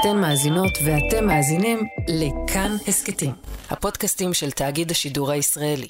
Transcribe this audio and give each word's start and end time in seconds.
אתן 0.00 0.20
מאזינות 0.20 0.72
ואתם 0.84 1.26
מאזינים 1.26 1.78
לכאן 2.08 2.70
הסכתים, 2.88 3.30
הפודקאסטים 3.70 4.34
של 4.34 4.50
תאגיד 4.50 4.90
השידור 4.90 5.30
הישראלי. 5.30 5.88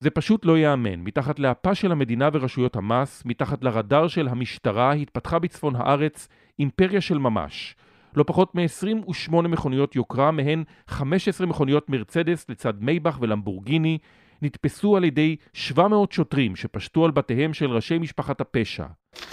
זה 0.00 0.10
פשוט 0.10 0.44
לא 0.44 0.58
ייאמן. 0.58 1.00
מתחת 1.00 1.38
לאפה 1.38 1.74
של 1.74 1.92
המדינה 1.92 2.28
ורשויות 2.32 2.76
המס, 2.76 3.22
מתחת 3.24 3.64
לרדאר 3.64 4.08
של 4.08 4.28
המשטרה, 4.28 4.92
התפתחה 4.92 5.38
בצפון 5.38 5.76
הארץ 5.76 6.28
אימפריה 6.58 7.00
של 7.00 7.18
ממש. 7.18 7.76
לא 8.16 8.24
פחות 8.26 8.54
מ-28 8.54 9.42
מכוניות 9.42 9.96
יוקרה, 9.96 10.30
מהן 10.30 10.64
15 10.88 11.46
מכוניות 11.46 11.90
מרצדס 11.90 12.46
לצד 12.48 12.74
מייבך 12.80 13.18
ולמבורגיני, 13.20 13.98
נתפסו 14.42 14.96
על 14.96 15.04
ידי 15.04 15.36
700 15.52 16.12
שוטרים 16.12 16.56
שפשטו 16.56 17.04
על 17.04 17.10
בתיהם 17.10 17.54
של 17.54 17.70
ראשי 17.70 17.98
משפחת 17.98 18.40
הפשע. 18.40 18.84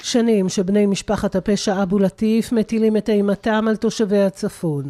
שנים 0.02 0.50
שבני 0.50 0.86
משפחת 0.86 1.36
הפשע 1.36 1.84
אבו 1.84 2.00
לטיף 2.00 2.52
מטילים 2.52 2.98
את 2.98 3.10
אימתם 3.10 3.66
על 3.68 3.76
תושבי 3.76 4.22
הצפון. 4.22 4.90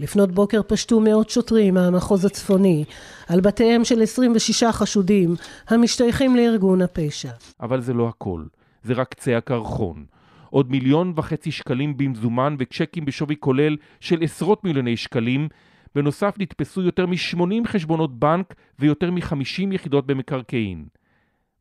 לפנות 0.00 0.32
בוקר 0.32 0.60
פשטו 0.66 1.00
מאות 1.00 1.30
שוטרים 1.30 1.74
מהמחוז 1.74 2.24
הצפוני 2.24 2.84
על 3.28 3.40
בתיהם 3.40 3.84
של 3.84 4.02
26 4.02 4.64
חשודים 4.64 5.34
המשתייכים 5.68 6.36
לארגון 6.36 6.82
הפשע. 6.82 7.30
אבל 7.60 7.80
זה 7.80 7.92
לא 7.92 8.08
הכל, 8.08 8.44
זה 8.82 8.92
רק 8.92 9.08
קצה 9.08 9.36
הקרחון. 9.36 10.04
עוד 10.50 10.70
מיליון 10.70 11.12
וחצי 11.16 11.50
שקלים 11.50 11.96
במזומן 11.96 12.56
וצ'קים 12.58 13.04
בשווי 13.04 13.36
כולל 13.40 13.76
של 14.00 14.22
עשרות 14.22 14.64
מיליוני 14.64 14.96
שקלים 14.96 15.48
בנוסף 15.96 16.34
נתפסו 16.38 16.82
יותר 16.82 17.06
מ-80 17.06 17.68
חשבונות 17.68 18.18
בנק 18.18 18.54
ויותר 18.78 19.10
מ-50 19.10 19.74
יחידות 19.74 20.06
במקרקעין. 20.06 20.86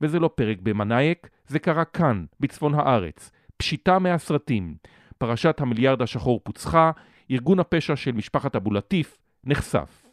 וזה 0.02 0.20
לא 0.20 0.30
פרק 0.36 0.58
במנאייק, 0.64 1.30
זה 1.48 1.60
קרה 1.60 1.86
כאן, 1.86 2.26
בצפון 2.40 2.74
הארץ. 2.74 3.32
פשיטה 3.58 4.00
מהסרטים. 4.00 4.76
פרשת 5.18 5.62
המיליארד 5.62 6.02
השחור 6.02 6.42
פוצחה, 6.44 6.92
ארגון 7.32 7.60
הפשע 7.60 7.96
של 7.96 8.12
משפחת 8.12 8.56
אבו 8.56 8.72
לטיף 8.72 9.18
נחשף. 9.44 10.06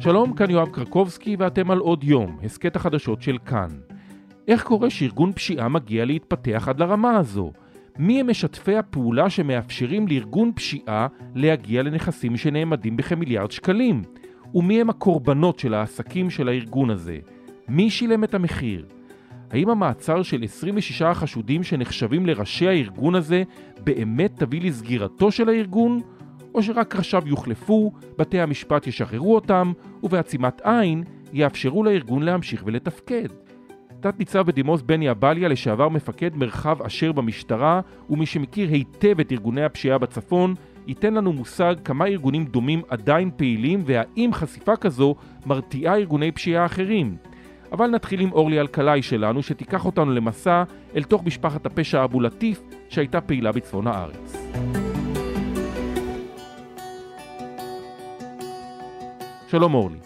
שלום, 0.00 0.34
כאן 0.36 0.50
יואב 0.50 0.68
קרקובסקי 0.68 1.36
ואתם 1.38 1.70
על 1.70 1.78
עוד 1.78 2.04
יום, 2.04 2.38
הסכת 2.44 2.76
החדשות 2.76 3.22
של 3.22 3.38
כאן. 3.38 3.68
איך 4.48 4.62
קורה 4.62 4.90
שארגון 4.90 5.32
פשיעה 5.32 5.68
מגיע 5.68 6.04
להתפתח 6.04 6.68
עד 6.68 6.80
לרמה 6.80 7.16
הזו? 7.16 7.52
מי 7.98 8.20
הם 8.20 8.30
משתפי 8.30 8.76
הפעולה 8.76 9.30
שמאפשרים 9.30 10.08
לארגון 10.08 10.52
פשיעה 10.54 11.06
להגיע 11.34 11.82
לנכסים 11.82 12.36
שנאמדים 12.36 12.96
בכמיליארד 12.96 13.50
שקלים? 13.50 14.02
ומי 14.54 14.80
הם 14.80 14.90
הקורבנות 14.90 15.58
של 15.58 15.74
העסקים 15.74 16.30
של 16.30 16.48
הארגון 16.48 16.90
הזה? 16.90 17.18
מי 17.68 17.90
שילם 17.90 18.24
את 18.24 18.34
המחיר? 18.34 18.86
האם 19.50 19.68
המעצר 19.70 20.22
של 20.22 20.44
26 20.44 21.02
החשודים 21.02 21.62
שנחשבים 21.62 22.26
לראשי 22.26 22.68
הארגון 22.68 23.14
הזה 23.14 23.42
באמת 23.84 24.32
תביא 24.36 24.60
לסגירתו 24.60 25.30
של 25.30 25.48
הארגון? 25.48 26.00
או 26.54 26.62
שרק 26.62 26.96
ראשיו 26.96 27.22
יוחלפו, 27.26 27.92
בתי 28.18 28.40
המשפט 28.40 28.86
ישחררו 28.86 29.34
אותם, 29.34 29.72
ובעצימת 30.02 30.60
עין 30.64 31.04
יאפשרו 31.32 31.84
לארגון 31.84 32.22
להמשיך 32.22 32.62
ולתפקד? 32.66 33.28
תת 34.04 34.18
ניצב 34.18 34.46
בדימוס 34.46 34.82
בני 34.82 35.10
אבליה, 35.10 35.48
לשעבר 35.48 35.88
מפקד 35.88 36.36
מרחב 36.36 36.82
אשר 36.82 37.12
במשטרה, 37.12 37.80
ומי 38.10 38.26
שמכיר 38.26 38.68
היטב 38.68 39.20
את 39.20 39.32
ארגוני 39.32 39.64
הפשיעה 39.64 39.98
בצפון, 39.98 40.54
ייתן 40.86 41.14
לנו 41.14 41.32
מושג 41.32 41.74
כמה 41.84 42.06
ארגונים 42.06 42.44
דומים 42.44 42.82
עדיין 42.88 43.30
פעילים, 43.36 43.82
והאם 43.86 44.30
חשיפה 44.32 44.76
כזו 44.76 45.14
מרתיעה 45.46 45.96
ארגוני 45.96 46.32
פשיעה 46.32 46.66
אחרים. 46.66 47.16
אבל 47.72 47.86
נתחיל 47.86 48.20
עם 48.20 48.32
אורלי 48.32 48.60
אלקלעי 48.60 49.02
שלנו, 49.02 49.42
שתיקח 49.42 49.86
אותנו 49.86 50.12
למסע 50.12 50.62
אל 50.96 51.02
תוך 51.02 51.24
משפחת 51.24 51.66
הפשע 51.66 52.04
אבו 52.04 52.20
לטיף, 52.20 52.62
שהייתה 52.88 53.20
פעילה 53.20 53.52
בצפון 53.52 53.86
הארץ. 53.86 54.36
שלום 59.48 59.74
אורלי. 59.74 59.98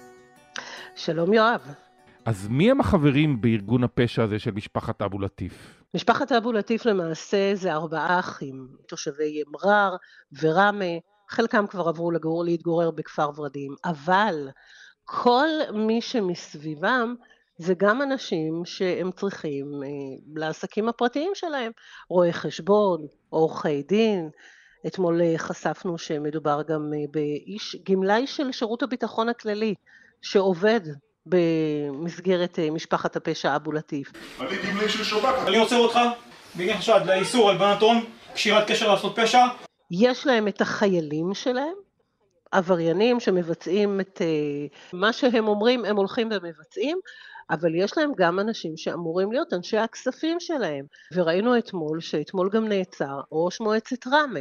שלום 0.95 1.33
יואב. 1.33 1.88
אז 2.29 2.49
מי 2.49 2.71
הם 2.71 2.81
החברים 2.81 3.41
בארגון 3.41 3.85
הפשע 3.85 4.23
הזה 4.23 4.39
של 4.39 4.51
משפחת 4.51 5.03
אבו 5.03 5.19
לטיף? 5.19 5.83
משפחת 5.95 6.33
אבו 6.33 6.53
לטיף 6.53 6.87
למעשה 6.87 7.55
זה 7.55 7.73
ארבעה 7.73 8.19
אחים, 8.19 8.69
תושבי 8.89 9.43
מרר 9.47 9.97
וראמה, 10.43 10.85
חלקם 11.29 11.67
כבר 11.67 11.89
עברו 11.89 12.11
לגור, 12.11 12.45
להתגורר 12.45 12.91
בכפר 12.91 13.31
ורדים, 13.37 13.75
אבל 13.85 14.49
כל 15.05 15.49
מי 15.75 16.01
שמסביבם 16.01 17.15
זה 17.59 17.75
גם 17.75 18.03
אנשים 18.03 18.63
שהם 18.65 19.11
צריכים 19.13 19.67
אה, 19.83 19.89
לעסקים 20.37 20.89
הפרטיים 20.89 21.31
שלהם, 21.35 21.73
רואי 22.09 22.33
חשבון, 22.33 23.07
עורכי 23.31 23.83
דין, 23.83 24.31
אתמול 24.87 25.23
אה, 25.23 25.35
חשפנו 25.39 25.99
שמדובר 25.99 26.63
גם 26.69 26.93
אה, 26.95 27.05
באיש 27.11 27.77
גמלאי 27.91 28.27
של 28.27 28.53
שירות 28.53 28.83
הביטחון 28.83 29.29
הכללי, 29.29 29.75
שעובד 30.23 30.81
במסגרת 31.29 32.59
אה, 32.59 32.71
משפחת 32.71 33.17
הפשע 33.17 33.57
אבו 33.57 33.73
לטיף. 33.73 34.13
אני 34.41 34.57
גמלי 34.57 34.89
של 34.89 35.05
שב"כ. 35.05 35.25
אני 35.47 35.59
עוצר 35.59 35.77
אותך 35.77 35.99
בגין 36.57 36.77
חשד 36.77 37.01
לאיסור 37.07 37.51
הלבנת 37.51 37.81
הון, 37.81 38.05
קשירת 38.35 38.69
קשר 38.69 38.89
לעשות 38.89 39.13
פשע. 39.17 39.47
יש 39.91 40.27
להם 40.27 40.49
את 40.49 40.61
החיילים 40.61 41.35
שלהם, 41.35 41.75
עבריינים 42.53 43.21
שמבצעים 43.21 44.01
את 44.01 44.23
אה, 44.23 44.67
מה 44.93 45.13
שהם 45.13 45.49
אומרים, 45.49 45.85
הם 45.85 45.97
הולכים 45.97 46.29
ומבצעים, 46.31 46.99
אבל 47.51 47.75
יש 47.75 47.99
להם 47.99 48.13
גם 48.17 48.41
אנשים 48.41 48.77
שאמורים 48.77 49.33
להיות 49.33 49.53
אנשי 49.53 49.79
הכספים 49.79 50.41
שלהם. 50.41 50.85
וראינו 51.15 51.59
אתמול, 51.59 52.01
שאתמול 52.01 52.51
גם 52.53 52.69
נעצר 52.69 53.21
ראש 53.33 53.61
מועצת 53.61 54.07
ראמה, 54.07 54.41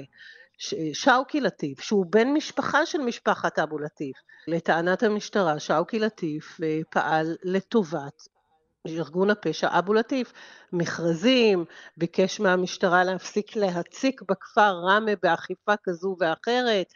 שאוקי 0.93 1.41
לטיף, 1.41 1.81
שהוא 1.81 2.05
בן 2.09 2.27
משפחה 2.27 2.85
של 2.85 2.97
משפחת 2.97 3.59
אבו 3.59 3.79
לטיף. 3.79 4.17
לטענת 4.47 5.03
המשטרה, 5.03 5.59
שאוקי 5.59 5.99
לטיף 5.99 6.57
אה, 6.63 6.79
פעל 6.89 7.35
לטובת 7.43 8.27
ארגון 8.87 9.29
הפשע 9.29 9.79
אבו 9.79 9.93
לטיף. 9.93 10.33
מכרזים, 10.73 11.65
ביקש 11.97 12.39
מהמשטרה 12.39 13.03
להפסיק 13.03 13.55
להציק 13.55 14.21
בכפר 14.29 14.75
ראמה 14.75 15.11
באכיפה 15.23 15.73
כזו 15.83 16.15
ואחרת. 16.19 16.93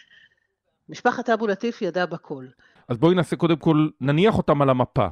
משפחת 0.90 1.30
אבו 1.30 1.48
לטיף 1.48 1.82
ידעה 1.82 2.06
בכל. 2.06 2.46
אז 2.88 2.98
בואי 2.98 3.16
נעשה 3.16 3.36
קודם 3.36 3.58
כל, 3.58 3.88
נניח 4.02 4.38
אותם 4.38 4.62
על 4.62 4.70
המפה. 4.70 5.08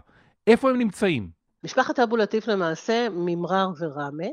איפה 0.47 0.69
הם 0.69 0.77
נמצאים? 0.77 1.29
משפחת 1.63 1.99
אבו 1.99 2.17
לטיף 2.17 2.47
למעשה 2.47 3.07
ממרר 3.11 3.69
וראמה, 3.79 4.27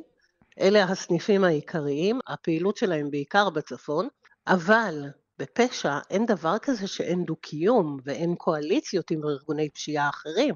אלה 0.61 0.85
הסניפים 0.85 1.45
העיקריים, 1.45 2.21
הפעילות 2.27 2.77
שלהם 2.77 3.11
בעיקר 3.11 3.51
בצפון, 3.51 4.09
אבל 4.47 5.05
בפשע 5.39 5.99
אין 6.11 6.27
דבר 6.27 6.59
כזה 6.63 6.87
שאין 6.87 7.25
דו-קיום 7.25 7.97
ואין 8.05 8.35
קואליציות 8.35 9.11
עם 9.11 9.21
ארגוני 9.25 9.71
פשיעה 9.71 10.09
אחרים. 10.09 10.55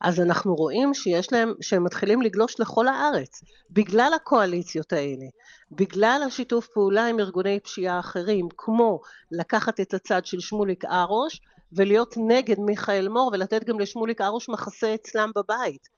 אז 0.00 0.20
אנחנו 0.20 0.54
רואים 0.54 0.94
שיש 0.94 1.32
להם, 1.32 1.54
שהם 1.60 1.84
מתחילים 1.84 2.22
לגלוש 2.22 2.60
לכל 2.60 2.88
הארץ, 2.88 3.40
בגלל 3.70 4.12
הקואליציות 4.16 4.92
האלה, 4.92 5.26
בגלל 5.70 6.22
השיתוף 6.26 6.66
פעולה 6.66 7.06
עם 7.06 7.20
ארגוני 7.20 7.60
פשיעה 7.60 8.00
אחרים, 8.00 8.48
כמו 8.56 9.00
לקחת 9.30 9.80
את 9.80 9.94
הצד 9.94 10.26
של 10.26 10.40
שמוליק 10.40 10.84
ארוש 10.84 11.40
ולהיות 11.72 12.14
נגד 12.16 12.58
מיכאל 12.58 13.08
מור 13.08 13.30
ולתת 13.32 13.64
גם 13.64 13.80
לשמוליק 13.80 14.20
ארוש 14.20 14.48
מחסה 14.48 14.94
אצלם 14.94 15.30
בבית, 15.36 15.88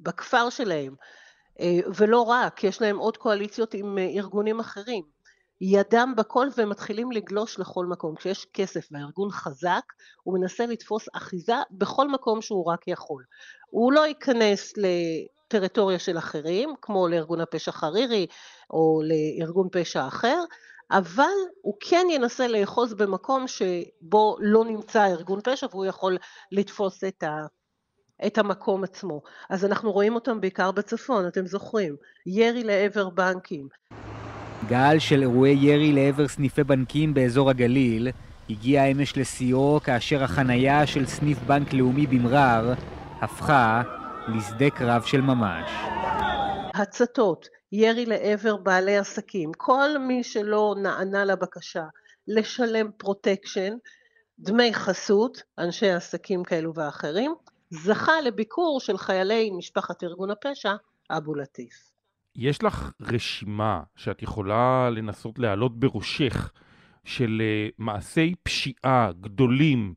בכפר 0.00 0.50
שלהם. 0.50 0.94
אה, 1.60 1.78
ולא 1.96 2.22
רק, 2.22 2.64
יש 2.64 2.80
להם 2.80 2.98
עוד 2.98 3.16
קואליציות 3.16 3.74
עם 3.74 3.98
אה, 3.98 4.04
ארגונים 4.04 4.60
אחרים. 4.60 5.04
ידם 5.60 6.14
בכל 6.16 6.48
והם 6.56 6.68
מתחילים 6.68 7.12
לגלוש 7.12 7.58
לכל 7.58 7.86
מקום. 7.86 8.14
כשיש 8.14 8.46
כסף 8.54 8.88
והארגון 8.90 9.30
חזק, 9.30 9.82
הוא 10.22 10.38
מנסה 10.38 10.66
לתפוס 10.66 11.06
אחיזה 11.14 11.56
בכל 11.70 12.08
מקום 12.08 12.42
שהוא 12.42 12.72
רק 12.72 12.88
יכול. 12.88 13.24
הוא 13.70 13.92
לא 13.92 14.06
ייכנס 14.06 14.72
לטריטוריה 14.76 15.98
של 15.98 16.18
אחרים, 16.18 16.74
כמו 16.82 17.08
לארגון 17.08 17.40
הפשע 17.40 17.72
חרירי 17.72 18.26
או 18.70 19.00
לארגון 19.04 19.68
פשע 19.72 20.06
אחר, 20.06 20.44
אבל 20.90 21.24
הוא 21.62 21.74
כן 21.80 22.06
ינסה 22.10 22.48
לאחוז 22.48 22.94
במקום 22.94 23.48
שבו 23.48 24.36
לא 24.40 24.64
נמצא 24.64 25.06
ארגון 25.06 25.40
פשע 25.44 25.66
והוא 25.70 25.84
יכול 25.84 26.18
לתפוס 26.52 27.04
את 27.04 27.22
ה... 27.22 27.28
את 28.26 28.38
המקום 28.38 28.84
עצמו. 28.84 29.22
אז 29.50 29.64
אנחנו 29.64 29.92
רואים 29.92 30.14
אותם 30.14 30.40
בעיקר 30.40 30.70
בצפון, 30.70 31.26
אתם 31.26 31.46
זוכרים, 31.46 31.96
ירי 32.26 32.64
לעבר 32.64 33.10
בנקים. 33.10 33.68
גל 34.68 34.98
של 34.98 35.22
אירועי 35.22 35.58
ירי 35.60 35.92
לעבר 35.92 36.28
סניפי 36.28 36.64
בנקים 36.64 37.14
באזור 37.14 37.50
הגליל 37.50 38.08
הגיע 38.50 38.84
אמש 38.84 39.16
לשיאו 39.16 39.80
כאשר 39.84 40.22
החנייה 40.22 40.86
של 40.86 41.06
סניף 41.06 41.38
בנק 41.46 41.72
לאומי 41.72 42.06
במע'אר 42.06 42.74
הפכה 43.20 43.82
לשדה 44.28 44.70
קרב 44.70 45.02
של 45.02 45.20
ממש. 45.20 45.70
הצתות, 46.74 47.48
ירי 47.72 48.06
לעבר 48.06 48.56
בעלי 48.56 48.96
עסקים, 48.96 49.52
כל 49.56 49.98
מי 49.98 50.24
שלא 50.24 50.74
נענה 50.82 51.24
לבקשה 51.24 51.84
לשלם 52.28 52.90
פרוטקשן, 52.96 53.74
דמי 54.38 54.74
חסות, 54.74 55.42
אנשי 55.58 55.90
עסקים 55.90 56.42
כאלו 56.44 56.74
ואחרים, 56.74 57.34
זכה 57.72 58.20
לביקור 58.20 58.80
של 58.80 58.98
חיילי 58.98 59.50
משפחת 59.50 60.04
ארגון 60.04 60.30
הפשע, 60.30 60.74
אבו 61.10 61.34
לטיף. 61.34 61.92
יש 62.36 62.62
לך 62.62 62.92
רשימה 63.00 63.82
שאת 63.96 64.22
יכולה 64.22 64.90
לנסות 64.90 65.38
להעלות 65.38 65.80
בראשך 65.80 66.52
של 67.04 67.42
אה, 67.44 67.68
מעשי 67.78 68.34
פשיעה 68.42 69.10
גדולים 69.20 69.94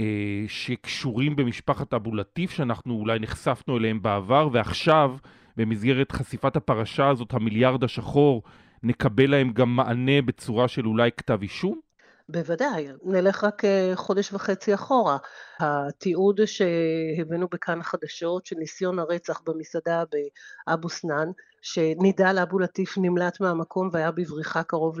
אה, 0.00 0.44
שקשורים 0.48 1.36
במשפחת 1.36 1.94
אבו 1.94 2.14
לטיף, 2.14 2.50
שאנחנו 2.50 2.94
אולי 2.94 3.18
נחשפנו 3.18 3.78
אליהם 3.78 4.02
בעבר, 4.02 4.48
ועכשיו, 4.52 5.16
במסגרת 5.56 6.12
חשיפת 6.12 6.56
הפרשה 6.56 7.08
הזאת, 7.08 7.34
המיליארד 7.34 7.84
השחור, 7.84 8.42
נקבל 8.82 9.30
להם 9.30 9.52
גם 9.52 9.76
מענה 9.76 10.22
בצורה 10.22 10.68
של 10.68 10.86
אולי 10.86 11.10
כתב 11.16 11.38
אישום? 11.42 11.89
בוודאי, 12.30 12.88
נלך 13.04 13.44
רק 13.44 13.64
אה, 13.64 13.92
חודש 13.94 14.32
וחצי 14.32 14.74
אחורה. 14.74 15.16
התיעוד 15.60 16.40
שהבאנו 16.44 17.48
בכאן 17.52 17.80
החדשות 17.80 18.46
של 18.46 18.56
ניסיון 18.56 18.98
הרצח 18.98 19.40
במסעדה 19.46 20.02
באבו 20.66 20.88
סנאן, 20.88 21.28
שנידאל 21.62 22.38
אבו 22.38 22.58
לטיף 22.58 22.98
נמלט 22.98 23.40
מהמקום 23.40 23.88
והיה 23.92 24.10
בבריחה 24.10 24.62
קרוב 24.62 24.96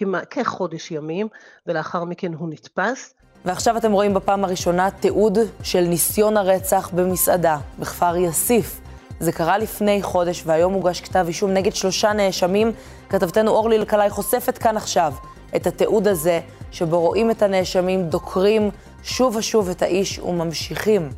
לכחודש 0.00 0.90
ימים, 0.90 1.28
ולאחר 1.66 2.04
מכן 2.04 2.34
הוא 2.34 2.48
נתפס. 2.48 3.14
ועכשיו 3.44 3.76
אתם 3.76 3.92
רואים 3.92 4.14
בפעם 4.14 4.44
הראשונה 4.44 4.90
תיעוד 4.90 5.38
של 5.62 5.80
ניסיון 5.80 6.36
הרצח 6.36 6.90
במסעדה, 6.94 7.58
בכפר 7.78 8.16
יאסיף. 8.16 8.80
זה 9.20 9.32
קרה 9.32 9.58
לפני 9.58 10.02
חודש 10.02 10.42
והיום 10.46 10.72
הוגש 10.72 11.00
כתב 11.00 11.24
אישום 11.28 11.50
נגד 11.50 11.74
שלושה 11.74 12.12
נאשמים. 12.12 12.72
כתבתנו 13.08 13.50
אורלי 13.50 13.76
אלקלעי 13.76 14.10
חושפת 14.10 14.58
כאן 14.58 14.76
עכשיו 14.76 15.14
את 15.56 15.66
התיעוד 15.66 16.08
הזה, 16.08 16.40
שבו 16.72 17.00
רואים 17.00 17.30
את 17.30 17.42
הנאשמים 17.42 18.08
דוקרים 18.08 18.70
שוב 19.02 19.36
ושוב 19.36 19.68
את 19.68 19.82
האיש 19.82 20.18
וממשיכים. 20.18 21.08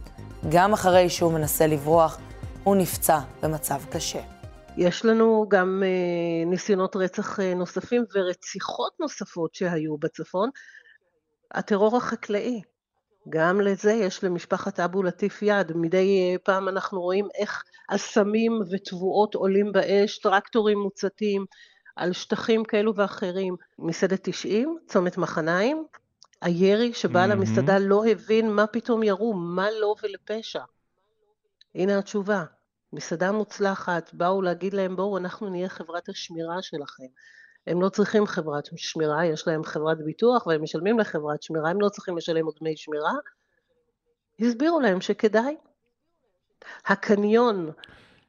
גם 0.49 0.73
אחרי 0.73 1.11
שהוא 1.11 1.33
מנסה 1.33 1.67
לברוח, 1.67 2.19
הוא 2.65 2.77
נפצע 2.77 3.19
במצב 3.43 3.81
קשה. 3.91 4.21
יש 4.77 5.05
לנו 5.05 5.47
גם 5.49 5.83
אה, 5.87 6.51
ניסיונות 6.51 6.97
רצח 6.97 7.41
אה, 7.41 7.55
נוספים 7.55 8.05
ורציחות 8.15 8.93
נוספות 9.01 9.55
שהיו 9.55 9.99
בצפון. 9.99 10.51
הטרור 11.55 11.97
החקלאי, 11.97 12.63
גם 13.29 13.61
לזה 13.61 13.93
יש 13.93 14.25
למשפחת 14.25 14.81
אבו 14.81 15.03
לטיף 15.03 15.43
יד. 15.43 15.73
מדי 15.75 16.33
אה, 16.33 16.39
פעם 16.45 16.69
אנחנו 16.69 17.01
רואים 17.01 17.29
איך 17.39 17.63
אסמים 17.89 18.61
ותבואות 18.71 19.35
עולים 19.35 19.73
באש, 19.73 20.19
טרקטורים 20.19 20.79
מוצתים 20.79 21.45
על 21.97 22.13
שטחים 22.13 22.65
כאלו 22.65 22.95
ואחרים. 22.95 23.57
מסעדת 23.79 24.21
90, 24.23 24.79
צומת 24.87 25.19
מחניים, 25.19 25.87
הירי 26.41 26.93
שבעל 26.95 27.31
mm-hmm. 27.31 27.35
המסעדה 27.35 27.79
לא 27.79 28.07
הבין 28.07 28.51
מה 28.51 28.67
פתאום 28.67 29.03
ירו, 29.03 29.35
מה 29.35 29.71
לו 29.71 29.81
לא 29.81 29.95
ולפשע. 30.03 30.63
הנה 31.75 31.99
התשובה. 31.99 32.45
מסעדה 32.93 33.33
מוצלחת, 33.33 34.15
באו 34.15 34.43
להגיד 34.43 34.75
להם 34.75 34.97
בואו 34.97 35.19
אנחנו 35.19 35.51
נהיה 35.51 35.69
חברת 35.69 36.09
השמירה 36.09 36.63
שלכם. 36.63 37.05
הם 37.67 37.83
לא 37.83 37.89
צריכים 37.89 38.27
חברת 38.27 38.69
שמירה, 38.77 39.27
יש 39.27 39.47
להם 39.49 39.65
חברת 39.65 39.99
ביטוח 40.05 40.47
והם 40.47 40.63
משלמים 40.63 40.99
לחברת 40.99 41.43
שמירה, 41.43 41.71
הם 41.71 41.81
לא 41.81 41.89
צריכים 41.89 42.17
לשלם 42.17 42.47
עוד 42.47 42.55
דמי 42.61 42.77
שמירה. 42.77 43.13
הסבירו 44.41 44.81
להם 44.81 45.01
שכדאי. 45.01 45.57
הקניון 46.87 47.71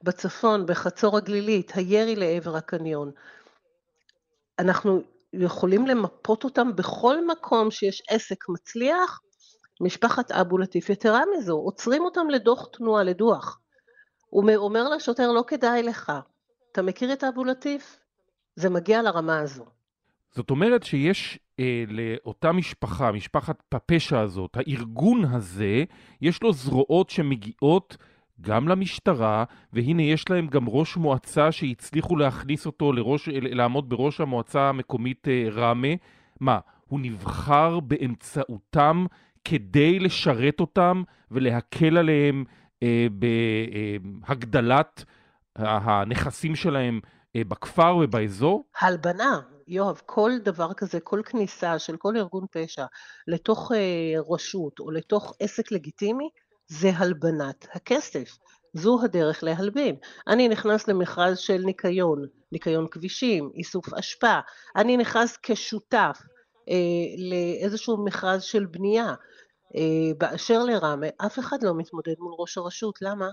בצפון, 0.04 0.66
בחצור 0.66 1.18
הגלילית, 1.18 1.72
הירי 1.76 2.16
לעבר 2.16 2.56
הקניון, 2.56 3.12
אנחנו 4.60 5.02
יכולים 5.34 5.88
למפות 5.88 6.44
אותם 6.44 6.76
בכל 6.76 7.28
מקום 7.28 7.72
שיש 7.72 8.02
עסק 8.10 8.50
מצליח, 8.50 9.22
משפחת 9.82 10.32
אבו 10.32 10.58
לטיף. 10.58 10.90
יתרה 10.90 11.22
מזו, 11.38 11.54
עוצרים 11.54 12.02
אותם 12.02 12.30
לדוח 12.30 12.68
תנועה, 12.74 13.04
לדוח. 13.04 13.60
הוא 14.30 14.44
אומר 14.58 14.90
לשוטר, 14.90 15.32
לא 15.32 15.44
כדאי 15.48 15.84
לך. 15.84 16.12
אתה 16.72 16.82
מכיר 16.82 17.14
את 17.14 17.24
אבו 17.24 17.44
לטיף? 17.44 18.00
זה 18.56 18.70
מגיע 18.70 19.02
לרמה 19.02 19.40
הזו. 19.40 19.66
זאת 20.36 20.50
אומרת 20.50 20.84
שיש 20.84 21.40
אה, 21.60 21.84
לאותה 21.88 22.52
משפחה, 22.52 23.12
משפחת 23.12 23.64
הפשע 23.72 24.20
הזאת, 24.20 24.58
הארגון 24.58 25.26
הזה, 25.26 25.84
יש 26.22 26.44
לו 26.44 26.54
זרועות 26.54 27.10
שמגיעות 27.10 27.98
גם 28.42 28.68
למשטרה, 28.68 29.44
והנה 29.74 30.02
יש 30.02 30.30
להם 30.30 30.48
גם 30.48 30.70
ראש 30.70 30.98
מועצה 30.98 31.52
שהצליחו 31.52 32.16
להכניס 32.16 32.66
אותו 32.66 32.94
לראש, 32.94 33.30
לעמוד 33.32 33.90
בראש 33.90 34.22
המועצה 34.22 34.70
המקומית 34.70 35.28
אה, 35.28 35.48
ראמה. 35.52 35.94
מה, 36.40 36.60
הוא 36.88 37.00
נבחר 37.00 37.80
באמצעותם 37.80 39.06
כדי 39.44 40.00
לשרת 40.00 40.60
אותם 40.60 41.04
ולהקל 41.32 41.98
עליהם 41.98 42.44
אה, 42.84 43.08
בהגדלת 43.12 45.06
הנכסים 45.56 46.56
שלהם 46.56 47.00
אה, 47.36 47.42
בכפר 47.48 47.98
ובאזור? 48.04 48.64
הלבנה, 48.82 49.40
יואב, 49.68 50.02
כל 50.06 50.32
דבר 50.44 50.74
כזה, 50.74 51.00
כל 51.00 51.22
כניסה 51.26 51.80
של 51.80 51.98
כל 51.98 52.18
ארגון 52.18 52.46
פשע 52.52 52.86
לתוך 53.28 53.72
אה, 53.72 54.14
רשות 54.30 54.80
או 54.80 54.92
לתוך 54.92 55.34
עסק 55.40 55.72
לגיטימי, 55.72 56.30
זה 56.68 56.92
הלבנת 56.96 57.68
הכסף. 57.74 58.38
זו 58.74 59.00
הדרך 59.04 59.44
להלבין. 59.44 59.96
אני 60.28 60.48
נכנס 60.48 60.88
למכרז 60.88 61.38
של 61.38 61.58
ניקיון, 61.58 62.26
ניקיון 62.52 62.88
כבישים, 62.92 63.52
איסוף 63.56 63.94
אשפה, 63.94 64.40
אני 64.76 64.98
נכנס 64.98 65.38
כשותף 65.44 66.22
אה, 66.70 66.76
לאיזשהו 67.18 68.06
מכרז 68.06 68.44
של 68.44 68.66
בנייה. 68.66 69.14
אה, 69.76 69.82
באשר 70.18 70.64
לראמה, 70.64 71.08
אף 71.18 71.40
אחד 71.40 71.64
לא 71.64 71.76
מתמודד 71.76 72.14
מול 72.20 72.34
ראש 72.40 72.58
הרשות, 72.58 73.02
למה? 73.02 73.30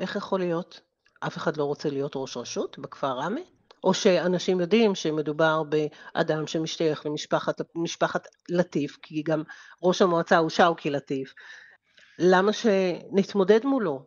איך 0.00 0.16
יכול 0.16 0.40
להיות? 0.40 0.80
אף 1.20 1.36
אחד 1.36 1.56
לא 1.56 1.64
רוצה 1.64 1.90
להיות 1.90 2.12
ראש 2.16 2.36
רשות 2.36 2.78
בכפר 2.78 3.12
ראמה? 3.18 3.40
או 3.84 3.94
שאנשים 3.94 4.60
יודעים 4.60 4.94
שמדובר 4.94 5.62
באדם 5.62 6.46
שמשתייך 6.46 7.06
למשפחת 7.74 8.26
לטיף, 8.48 8.98
כי 9.02 9.22
גם 9.22 9.42
ראש 9.82 10.02
המועצה 10.02 10.36
הוא 10.36 10.50
שאוקי 10.50 10.90
לטיף, 10.90 11.34
למה 12.18 12.52
שנתמודד 12.52 13.64
מולו? 13.64 14.02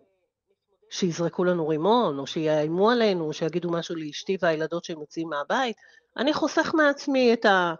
שיזרקו 0.89 1.43
לנו 1.43 1.67
רימון, 1.67 2.19
או 2.19 2.27
שיאיימו 2.27 2.89
עלינו, 2.89 3.33
שיגידו 3.33 3.71
משהו 3.71 3.95
לאשתי 3.95 4.37
והילדות 4.41 4.83
שהם 4.83 4.99
יוצאים 4.99 5.29
מהבית? 5.29 5.75
אני 6.17 6.33
חוסך 6.33 6.71
מעצמי 6.73 7.33
את 7.33 7.45
ה... 7.45 7.73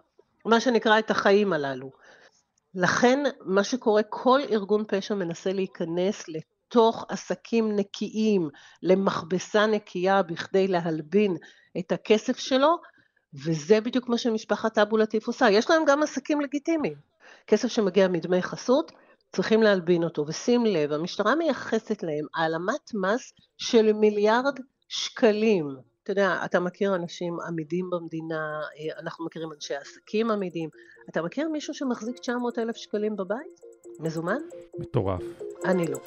מה 0.44 0.60
שנקרא 0.60 0.98
את 0.98 1.10
החיים 1.10 1.52
הללו. 1.52 1.90
לכן 2.74 3.22
מה 3.40 3.64
שקורה, 3.64 4.02
כל 4.02 4.40
ארגון 4.50 4.84
פשע 4.88 5.14
מנסה 5.14 5.52
להיכנס 5.52 6.24
לתוך 6.28 7.04
עסקים 7.08 7.76
נקיים, 7.76 8.48
למכבסה 8.82 9.66
נקייה 9.66 10.22
בכדי 10.22 10.68
להלבין 10.68 11.36
את 11.78 11.92
הכסף 11.92 12.38
שלו, 12.38 12.76
וזה 13.44 13.80
בדיוק 13.80 14.08
מה 14.08 14.18
שמשפחת 14.18 14.78
אבו 14.78 14.96
לטיף 14.96 15.26
עושה. 15.26 15.50
יש 15.50 15.70
להם 15.70 15.82
גם 15.86 16.02
עסקים 16.02 16.40
לגיטימיים. 16.40 16.94
כסף 17.46 17.68
שמגיע 17.68 18.08
מדמי 18.08 18.42
חסות, 18.42 18.92
צריכים 19.32 19.62
להלבין 19.62 20.04
אותו. 20.04 20.24
ושים 20.28 20.66
לב, 20.66 20.92
המשטרה 20.92 21.34
מייחסת 21.34 22.02
להם 22.02 22.26
העלמת 22.34 22.94
מס 22.94 23.32
של 23.58 23.92
מיליארד 23.92 24.60
שקלים. 24.88 25.76
אתה 26.02 26.12
יודע, 26.12 26.36
אתה 26.44 26.60
מכיר 26.60 26.94
אנשים 26.94 27.40
עמידים 27.48 27.90
במדינה, 27.90 28.60
אה, 28.78 28.98
אנחנו 28.98 29.24
מכירים 29.24 29.52
אנשי 29.52 29.74
עסקים 29.74 30.30
עמידים. 30.30 30.68
אתה 31.08 31.22
מכיר 31.22 31.48
מישהו 31.48 31.74
שמחזיק 31.74 32.18
900 32.18 32.58
אלף 32.58 32.76
שקלים 32.76 33.16
בבית? 33.16 33.60
מזומן? 34.00 34.38
מטורף. 34.78 35.22
אני 35.64 35.86
לא. 35.86 35.98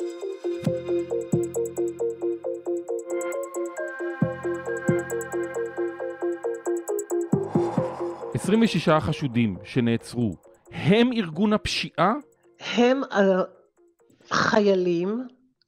עשרים 8.34 8.62
ושישה 8.62 8.98
החשודים 8.98 9.58
שנעצרו, 9.64 10.36
הם 10.72 11.14
ארגון 11.14 11.54
הפשיעה? 11.54 12.14
הם 12.64 13.02
החיילים 14.32 15.28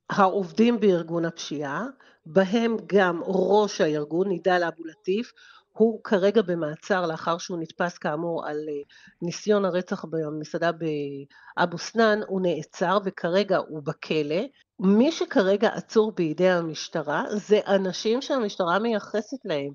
העובדים 0.09 0.79
בארגון 0.79 1.25
הפשיעה, 1.25 1.85
בהם 2.25 2.77
גם 2.85 3.21
ראש 3.25 3.81
הארגון, 3.81 4.27
נידאל 4.27 4.63
אבו 4.63 4.85
לטיף, 4.85 5.31
הוא 5.71 6.03
כרגע 6.03 6.41
במעצר 6.41 7.05
לאחר 7.05 7.37
שהוא 7.37 7.57
נתפס 7.59 7.97
כאמור 7.97 8.47
על 8.47 8.57
אה, 8.69 8.83
ניסיון 9.21 9.65
הרצח 9.65 10.05
במסעדה 10.05 10.71
באבו 10.71 11.77
סנאן, 11.77 12.19
הוא 12.27 12.41
נעצר 12.41 12.97
וכרגע 13.05 13.57
הוא 13.57 13.83
בכלא. 13.83 14.41
מי 14.79 15.11
שכרגע 15.11 15.69
עצור 15.69 16.11
בידי 16.11 16.49
המשטרה 16.49 17.23
זה 17.31 17.59
אנשים 17.67 18.21
שהמשטרה 18.21 18.79
מייחסת 18.79 19.37
להם, 19.45 19.71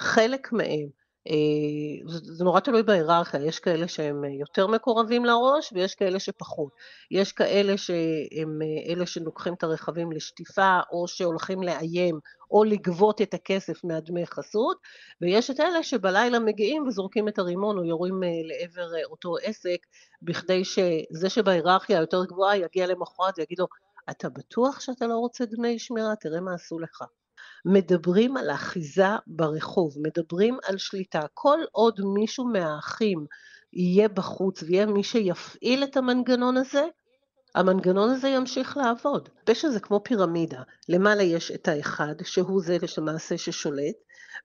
חלק 0.00 0.52
מהם 0.52 0.99
אה, 1.28 2.10
זה 2.22 2.44
נורא 2.44 2.60
תלוי 2.60 2.82
בהיררכיה, 2.82 3.44
יש 3.44 3.58
כאלה 3.58 3.88
שהם 3.88 4.24
יותר 4.24 4.66
מקורבים 4.66 5.24
לראש 5.24 5.72
ויש 5.72 5.94
כאלה 5.94 6.20
שפחות. 6.20 6.72
יש 7.10 7.32
כאלה 7.32 7.78
שהם 7.78 8.62
אה, 8.62 8.92
אלה 8.92 9.06
שלוקחים 9.06 9.54
את 9.54 9.62
הרכבים 9.62 10.12
לשטיפה 10.12 10.80
או 10.92 11.08
שהולכים 11.08 11.62
לאיים 11.62 12.18
או 12.50 12.64
לגבות 12.64 13.22
את 13.22 13.34
הכסף 13.34 13.84
מהדמי 13.84 14.26
חסות, 14.26 14.76
ויש 15.20 15.50
את 15.50 15.60
אלה 15.60 15.82
שבלילה 15.82 16.38
מגיעים 16.38 16.86
וזורקים 16.86 17.28
את 17.28 17.38
הרימון 17.38 17.78
או 17.78 17.84
יורים 17.84 18.22
אה, 18.22 18.28
לעבר 18.44 18.88
אותו 19.10 19.34
עסק, 19.42 19.78
בכדי 20.22 20.64
שזה 20.64 21.28
שבהיררכיה 21.28 21.98
היותר 21.98 22.24
גבוהה 22.24 22.56
יגיע 22.56 22.86
למחרת 22.86 23.38
ויגיד 23.38 23.58
לו, 23.58 23.66
אתה 24.10 24.28
בטוח 24.28 24.80
שאתה 24.80 25.06
לא 25.06 25.16
רוצה 25.16 25.44
דמי 25.44 25.78
שמירה? 25.78 26.16
תראה 26.16 26.40
מה 26.40 26.54
עשו 26.54 26.78
לך. 26.78 27.02
מדברים 27.64 28.36
על 28.36 28.50
אחיזה 28.50 29.16
ברחוב, 29.26 29.94
מדברים 30.02 30.58
על 30.64 30.78
שליטה. 30.78 31.20
כל 31.34 31.58
עוד 31.72 32.00
מישהו 32.14 32.44
מהאחים 32.44 33.26
יהיה 33.72 34.08
בחוץ 34.08 34.62
ויהיה 34.62 34.86
מי 34.86 35.02
שיפעיל 35.02 35.84
את 35.84 35.96
המנגנון 35.96 36.56
הזה, 36.56 36.84
המנגנון 37.54 38.10
הזה 38.10 38.28
ימשיך 38.28 38.76
לעבוד. 38.76 39.28
פשע 39.44 39.68
זה 39.68 39.80
כמו 39.80 40.00
פירמידה, 40.04 40.62
למעלה 40.88 41.22
יש 41.22 41.50
את 41.50 41.68
האחד, 41.68 42.14
שהוא 42.22 42.62
זה 42.62 42.76
למעשה 42.98 43.38
ששולט, 43.38 43.94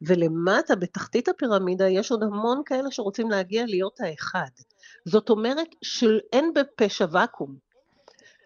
ולמטה, 0.02 0.76
בתחתית 0.76 1.28
הפירמידה, 1.28 1.88
יש 1.88 2.12
עוד 2.12 2.24
המון 2.24 2.62
כאלה 2.66 2.92
שרוצים 2.92 3.30
להגיע 3.30 3.66
להיות 3.66 4.00
האחד. 4.00 4.50
זאת 5.06 5.30
אומרת 5.30 5.68
שאין 5.82 6.54
בפשע 6.54 7.06
ואקום. 7.12 7.65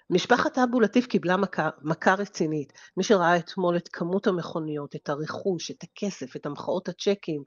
משפחת 0.09 0.57
אבו 0.57 0.79
לטיף 0.79 1.07
קיבלה 1.07 1.37
מכה, 1.37 1.69
מכה 1.81 2.13
רצינית. 2.13 2.73
מי 2.97 3.03
שראה 3.03 3.37
אתמול 3.37 3.77
את 3.77 3.89
כמות 3.93 4.27
המכוניות, 4.27 4.95
את 4.95 5.09
הרכוש, 5.09 5.71
את 5.71 5.83
הכסף, 5.83 6.35
את 6.35 6.45
המחאות 6.45 6.89
הצ'קים, 6.89 7.43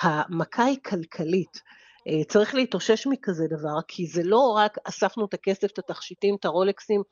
המכה 0.00 0.64
היא 0.64 0.78
כלכלית. 0.84 1.62
אה, 2.08 2.24
צריך 2.24 2.54
להתאושש 2.54 3.06
מכזה 3.06 3.46
דבר, 3.50 3.78
כי 3.88 4.06
זה 4.06 4.22
לא 4.24 4.54
רק 4.56 4.78
אספנו 4.84 5.24
את 5.24 5.34
הכסף, 5.34 5.70
את 5.72 5.78
התכשיטים, 5.78 6.36
את 6.40 6.44
הרולקסים, 6.44 7.02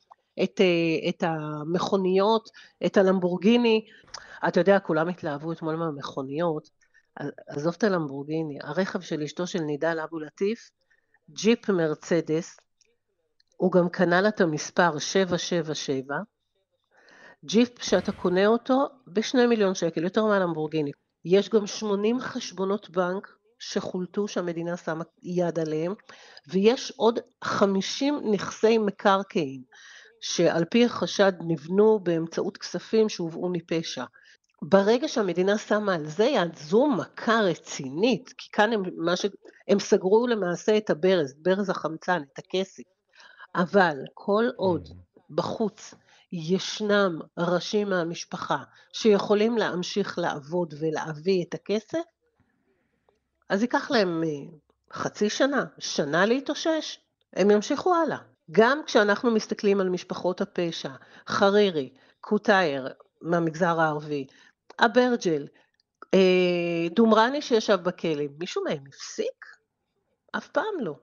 את, 0.43 0.61
אה, 0.61 1.09
את 1.09 1.23
המכוניות, 1.23 2.49
את 2.87 2.97
הלמבורגיני. 2.97 3.87
אתה 4.49 4.61
יודע, 4.61 4.79
כולם 4.79 5.09
התלהבו 5.09 5.53
אתמול 5.53 5.77
מהמכוניות. 5.77 6.69
עזוב 7.49 7.75
את 7.79 7.85
הלמבורגיני, 7.85 8.59
הרכב 8.63 9.01
של 9.01 9.23
אשתו 9.23 9.47
של 9.47 9.61
נידל 9.61 10.01
אבו 10.05 10.19
לטיף, 10.19 10.71
ג'יפ 11.31 11.71
מרצדס, 11.71 12.57
הוא 13.59 13.73
גם 13.73 13.89
קנה 13.89 14.21
לה 14.21 14.29
את 14.29 14.41
המספר 14.41 14.99
777, 14.99 16.17
ג'יפ 17.45 17.83
שאתה 17.83 18.13
קונה 18.13 18.47
אותו 18.47 18.87
בשני 19.07 19.47
מיליון 19.47 19.75
שקל, 19.75 20.05
יותר 20.05 20.25
מהלמבורגיני. 20.25 20.91
יש 21.25 21.49
גם 21.49 21.67
80 21.67 22.21
חשבונות 22.21 22.91
בנק 22.91 23.29
שחולטו 23.59 24.29
שהמדינה 24.29 24.77
שמה 24.77 25.05
יד 25.23 25.59
עליהם, 25.59 25.95
ויש 26.49 26.93
עוד 26.97 27.19
50 27.45 28.21
נכסי 28.33 28.79
מקרקעין, 28.79 29.63
שעל 30.21 30.65
פי 30.65 30.85
החשד 30.85 31.33
נבנו 31.41 32.01
באמצעות 32.03 32.57
כספים 32.57 33.09
שהובאו 33.09 33.49
מפשע. 33.49 34.05
ברגע 34.63 35.09
שהמדינה 35.09 35.59
שמה 35.59 35.95
על 35.95 36.07
זה 36.07 36.25
יד, 36.25 36.57
זו 36.57 36.87
מכה 36.87 37.41
רצינית, 37.41 38.33
כי 38.39 38.49
כאן 38.53 38.73
הם, 38.73 38.83
ש... 39.17 39.27
הם 39.69 39.79
סגרו 39.79 40.27
למעשה 40.27 40.77
את 40.77 40.91
הברז, 40.91 41.35
ברז 41.43 41.71
החמצן, 41.71 42.23
את 42.33 42.39
הכסף. 42.39 42.83
אבל 43.59 43.97
כל 44.15 44.45
עוד 44.57 44.89
בחוץ 45.31 45.95
ישנם 46.33 47.21
ראשים 47.39 47.89
מהמשפחה 47.89 48.59
שיכולים 48.93 49.59
להמשיך 49.59 50.19
לעבוד 50.19 50.75
ולהביא 50.81 51.45
את 51.45 51.55
הכסף, 51.55 52.03
אז 53.49 53.63
ייקח 53.63 53.91
להם 53.91 54.23
אה, 54.25 54.57
חצי 54.93 55.31
שנה, 55.31 55.65
שנה 55.79 56.27
להתאושש, 56.27 56.99
הם 57.33 57.51
ימשיכו 57.51 57.95
הלאה. 57.95 58.19
גם 58.51 58.81
כשאנחנו 58.87 59.31
מסתכלים 59.31 59.81
על 59.81 59.89
משפחות 59.89 60.41
הפשע, 60.41 60.91
חרירי, 61.29 61.95
קוטייר 62.21 62.89
מהמגזר 63.23 63.81
הערבי, 63.81 64.27
אברג'ל, 64.79 65.47
אה, 66.15 66.89
דומרני 66.91 67.43
שישב 67.43 67.79
בכלא, 67.83 68.25
מישהו 68.39 68.65
מהם 68.65 68.85
הפסיק? 68.89 69.45
אף 70.37 70.49
פעם 70.49 70.81
לא. 70.81 70.95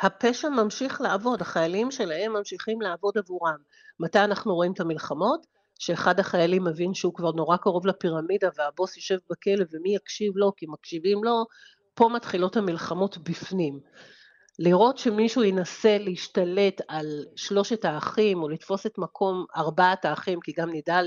הפשע 0.00 0.48
ממשיך 0.48 1.00
לעבוד, 1.00 1.40
החיילים 1.40 1.90
שלהם 1.90 2.32
ממשיכים 2.32 2.80
לעבוד 2.80 3.18
עבורם. 3.18 3.56
מתי 4.00 4.18
אנחנו 4.18 4.54
רואים 4.54 4.72
את 4.72 4.80
המלחמות? 4.80 5.46
שאחד 5.78 6.20
החיילים 6.20 6.64
מבין 6.64 6.94
שהוא 6.94 7.14
כבר 7.14 7.32
נורא 7.32 7.56
קרוב 7.56 7.86
לפירמידה 7.86 8.48
והבוס 8.56 8.96
יושב 8.96 9.18
בכלא 9.30 9.64
ומי 9.70 9.94
יקשיב 9.94 10.32
לו 10.36 10.52
כי 10.56 10.66
מקשיבים 10.68 11.24
לו, 11.24 11.44
פה 11.94 12.08
מתחילות 12.08 12.56
המלחמות 12.56 13.18
בפנים. 13.18 13.80
לראות 14.58 14.98
שמישהו 14.98 15.44
ינסה 15.44 15.98
להשתלט 15.98 16.80
על 16.88 17.06
שלושת 17.36 17.84
האחים 17.84 18.42
או 18.42 18.48
לתפוס 18.48 18.86
את 18.86 18.98
מקום 18.98 19.44
ארבעת 19.56 20.04
האחים, 20.04 20.40
כי 20.40 20.52
גם 20.56 20.70
נידל 20.70 21.06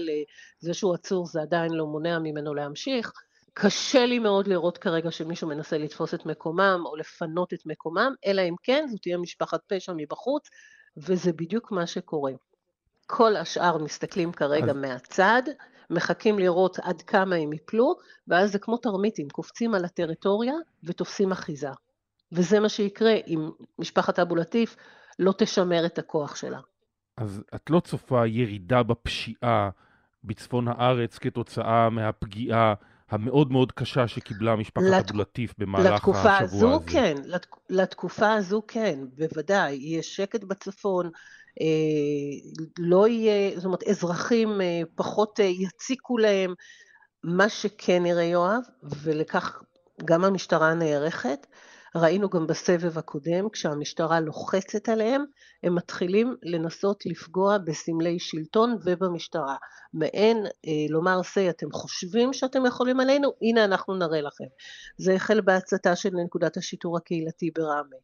זה 0.59 0.73
שהוא 0.73 0.93
עצור 0.93 1.25
זה 1.25 1.41
עדיין 1.41 1.71
לא 1.71 1.85
מונע 1.85 2.19
ממנו 2.19 2.53
להמשיך, 2.53 3.11
קשה 3.59 4.05
לי 4.05 4.19
מאוד 4.19 4.47
לראות 4.47 4.77
כרגע 4.77 5.11
שמישהו 5.11 5.47
מנסה 5.47 5.77
לתפוס 5.77 6.13
את 6.13 6.25
מקומם 6.25 6.81
או 6.85 6.95
לפנות 6.95 7.53
את 7.53 7.65
מקומם, 7.65 8.13
אלא 8.25 8.41
אם 8.41 8.55
כן 8.63 8.85
זו 8.89 8.97
תהיה 8.97 9.17
משפחת 9.17 9.59
פשע 9.67 9.93
מבחוץ, 9.97 10.49
וזה 10.97 11.33
בדיוק 11.33 11.71
מה 11.71 11.87
שקורה. 11.87 12.31
כל 13.07 13.35
השאר 13.35 13.77
מסתכלים 13.77 14.31
כרגע 14.31 14.71
אז... 14.71 14.77
מהצד, 14.77 15.41
מחכים 15.89 16.39
לראות 16.39 16.79
עד 16.79 17.01
כמה 17.01 17.35
הם 17.35 17.53
יפלו, 17.53 17.95
ואז 18.27 18.51
זה 18.51 18.59
כמו 18.59 18.77
תרמיטים, 18.77 19.29
קופצים 19.29 19.75
על 19.75 19.85
הטריטוריה 19.85 20.53
ותופסים 20.83 21.31
אחיזה. 21.31 21.69
וזה 22.31 22.59
מה 22.59 22.69
שיקרה 22.69 23.13
אם 23.27 23.49
משפחת 23.79 24.19
אבו 24.19 24.35
לטיף 24.35 24.75
לא 25.19 25.33
תשמר 25.37 25.85
את 25.85 25.99
הכוח 25.99 26.35
שלה. 26.35 26.59
אז 27.17 27.43
את 27.55 27.69
לא 27.69 27.79
צופה 27.79 28.27
ירידה 28.27 28.83
בפשיעה 28.83 29.69
בצפון 30.23 30.67
הארץ 30.67 31.17
כתוצאה 31.17 31.89
מהפגיעה 31.89 32.73
המאוד 33.09 33.51
מאוד 33.51 33.71
קשה 33.71 34.07
שקיבלה 34.07 34.55
משפחת 34.55 34.83
לת... 34.83 35.09
אבו 35.09 35.19
לטיף 35.19 35.53
במהלך 35.57 35.85
השבוע 35.93 36.21
הזה. 36.21 36.25
לתקופה 36.25 36.37
הזו 36.37 36.81
כן, 36.87 37.15
לת... 37.25 37.47
לתקופה 37.69 38.33
הזו 38.33 38.61
כן, 38.67 38.99
בוודאי. 39.17 39.75
יהיה 39.75 40.03
שקט 40.03 40.43
בצפון, 40.43 41.09
אה, 41.61 42.61
לא 42.79 43.07
יהיה, 43.07 43.55
זאת 43.55 43.65
אומרת, 43.65 43.83
אזרחים 43.83 44.61
אה, 44.61 44.81
פחות 44.95 45.39
אה, 45.39 45.45
יציקו 45.45 46.17
להם. 46.17 46.53
מה 47.23 47.49
שכן 47.49 48.03
נראה, 48.03 48.23
יואב, 48.23 48.61
ולכך 49.03 49.61
גם 50.05 50.23
המשטרה 50.23 50.73
נערכת, 50.73 51.47
ראינו 51.95 52.29
גם 52.29 52.47
בסבב 52.47 52.97
הקודם, 52.97 53.49
כשהמשטרה 53.49 54.19
לוחצת 54.19 54.89
עליהם, 54.89 55.25
הם 55.63 55.75
מתחילים 55.75 56.35
לנסות 56.43 57.05
לפגוע 57.05 57.57
בסמלי 57.57 58.19
שלטון 58.19 58.77
ובמשטרה. 58.85 59.55
מעין 59.93 60.37
אה, 60.45 60.85
לומר, 60.89 61.19
say, 61.19 61.49
אתם 61.49 61.71
חושבים 61.71 62.33
שאתם 62.33 62.65
יכולים 62.65 62.99
עלינו? 62.99 63.29
הנה 63.41 63.65
אנחנו 63.65 63.95
נראה 63.95 64.21
לכם. 64.21 64.45
זה 64.97 65.13
החל 65.13 65.41
בהצתה 65.41 65.95
של 65.95 66.09
נקודת 66.25 66.57
השיטור 66.57 66.97
הקהילתי 66.97 67.51
בראמה, 67.55 67.95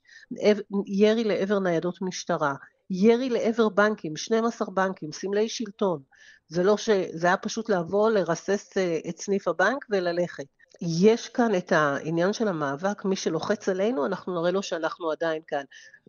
ירי 0.87 1.23
לעבר 1.23 1.59
ניידות 1.59 2.01
משטרה, 2.01 2.53
ירי 2.89 3.29
לעבר 3.29 3.69
בנקים, 3.69 4.17
12 4.17 4.67
בנקים, 4.71 5.11
סמלי 5.11 5.49
שלטון. 5.49 6.01
זה 6.47 6.63
לא 6.63 6.77
ש... 6.77 6.89
זה 7.13 7.27
היה 7.27 7.37
פשוט 7.37 7.69
לבוא, 7.69 8.09
לרסס 8.09 8.77
אה, 8.77 8.99
את 9.09 9.17
סניף 9.17 9.47
הבנק 9.47 9.85
וללכת. 9.89 10.45
יש 10.81 11.29
כאן 11.29 11.55
את 11.55 11.71
העניין 11.71 12.33
של 12.33 12.47
המאבק, 12.47 13.05
מי 13.05 13.15
שלוחץ 13.15 13.69
עלינו, 13.69 14.05
אנחנו 14.05 14.41
נראה 14.41 14.51
לו 14.51 14.63
שאנחנו 14.63 15.11
עדיין 15.11 15.41
כאן. 15.47 15.63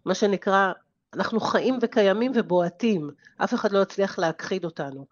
מה 0.04 0.14
שנקרא, 0.14 0.72
אנחנו 1.14 1.40
חיים 1.40 1.78
וקיימים 1.82 2.32
ובועטים, 2.34 3.10
אף 3.36 3.54
אחד 3.54 3.72
לא 3.72 3.82
יצליח 3.82 4.18
להכחיד 4.18 4.64
אותנו. 4.64 5.06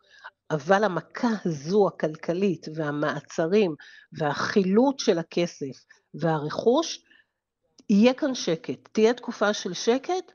אבל 0.51 0.85
המכה 0.85 1.29
הזו, 1.45 1.89
הכלכלית, 1.89 2.67
והמעצרים, 2.75 3.75
והחילוט 4.13 4.99
של 4.99 5.19
הכסף 5.19 5.85
והרכוש, 6.15 7.05
יהיה 7.91 8.15
כאן 8.15 8.35
שקט. 8.35 8.89
תהיה 8.93 9.15
תקופה 9.15 9.53
של 9.53 9.73
שקט, 9.73 10.33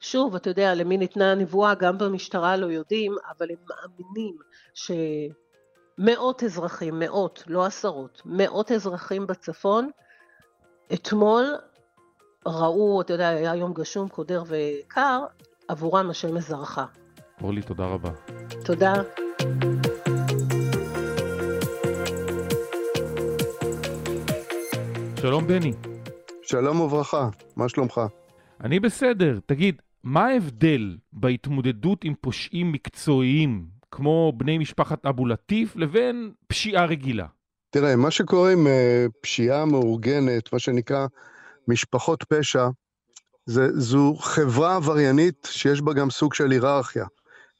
שוב, 0.00 0.34
אתה 0.34 0.50
יודע, 0.50 0.74
למי 0.74 0.96
ניתנה 0.96 1.32
הנבואה, 1.32 1.74
גם 1.74 1.98
במשטרה 1.98 2.56
לא 2.56 2.66
יודעים, 2.66 3.16
אבל 3.36 3.46
הם 3.50 3.56
מאמינים 3.68 4.36
ש... 4.74 4.90
מאות 6.00 6.42
אזרחים, 6.42 6.98
מאות, 6.98 7.42
לא 7.46 7.66
עשרות, 7.66 8.22
מאות 8.24 8.72
אזרחים 8.72 9.26
בצפון, 9.26 9.90
אתמול 10.92 11.44
ראו, 12.46 13.00
אתה 13.00 13.12
יודע, 13.12 13.28
היה 13.28 13.54
יום 13.54 13.72
גשום, 13.74 14.08
קודר 14.08 14.42
וקר, 14.46 15.24
עבורם 15.68 16.10
השמש 16.10 16.44
זרחה. 16.44 16.84
אורלי, 17.42 17.62
תודה 17.62 17.86
רבה. 17.86 18.10
תודה. 18.64 18.94
שלום 25.20 25.46
בני. 25.46 25.72
שלום 26.42 26.80
וברכה, 26.80 27.28
מה 27.56 27.68
שלומך? 27.68 28.00
אני 28.64 28.80
בסדר. 28.80 29.38
תגיד, 29.46 29.82
מה 30.04 30.26
ההבדל 30.26 30.96
בהתמודדות 31.12 32.04
עם 32.04 32.14
פושעים 32.20 32.72
מקצועיים 32.72 33.77
כמו 33.98 34.32
בני 34.36 34.58
משפחת 34.58 35.06
אבו 35.06 35.26
לטיף, 35.26 35.76
לבין 35.76 36.32
פשיעה 36.46 36.84
רגילה? 36.84 37.26
תראה, 37.70 37.96
מה 37.96 38.10
שקורה 38.10 38.52
עם 38.52 38.66
uh, 38.66 38.70
פשיעה 39.20 39.64
מאורגנת, 39.64 40.52
מה 40.52 40.58
שנקרא 40.58 41.06
משפחות 41.68 42.24
פשע, 42.28 42.68
זה, 43.46 43.68
זו 43.80 44.14
חברה 44.20 44.76
עבריינית 44.76 45.48
שיש 45.50 45.80
בה 45.80 45.92
גם 45.92 46.10
סוג 46.10 46.34
של 46.34 46.50
היררכיה. 46.50 47.04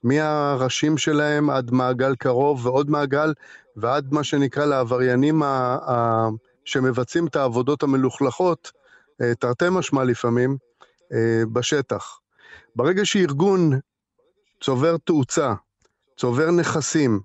מהראשים 0.04 0.99
שלהם 0.99 1.50
עד 1.50 1.71
מעגל 1.71 2.14
קרוב 2.16 2.66
ועוד 2.66 2.90
מעגל, 2.90 3.33
ועד 3.76 4.12
מה 4.12 4.25
שנקרא 4.25 4.64
לעבריינים 4.64 5.42
ה, 5.42 5.78
ה, 5.90 6.28
שמבצעים 6.64 7.26
את 7.26 7.37
העבודות 7.37 7.83
המלוכלכות, 7.83 8.73
uh, 9.23 9.25
תרתי 9.38 9.64
משמע 9.71 10.04
לפעמים, 10.04 10.57
uh, 11.02 11.47
בשטח. 11.52 12.18
ברגע 12.76 13.04
שארגון 13.04 13.71
צובר 14.61 14.97
תאוצה, 14.97 15.54
צובר 16.19 16.51
נכסים, 16.51 17.21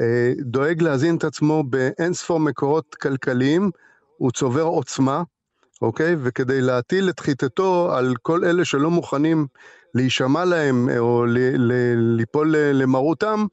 אה, 0.00 0.32
דואג 0.40 0.82
להזין 0.82 1.16
את 1.16 1.24
עצמו 1.24 1.64
באין 1.64 2.12
ספור 2.12 2.40
מקורות 2.40 2.94
כלכליים, 2.94 3.70
הוא 4.16 4.30
צובר 4.30 4.62
עוצמה, 4.62 5.22
אוקיי? 5.82 6.16
וכדי 6.22 6.60
להטיל 6.60 7.08
את 7.08 7.20
חיטתו 7.20 7.92
על 7.92 8.14
כל 8.22 8.44
אלה 8.44 8.64
שלא 8.64 8.90
מוכנים 8.90 9.46
להישמע 9.94 10.44
להם 10.44 10.88
או 10.98 11.24
ליפול 11.96 12.56
למרותם, 12.56 13.46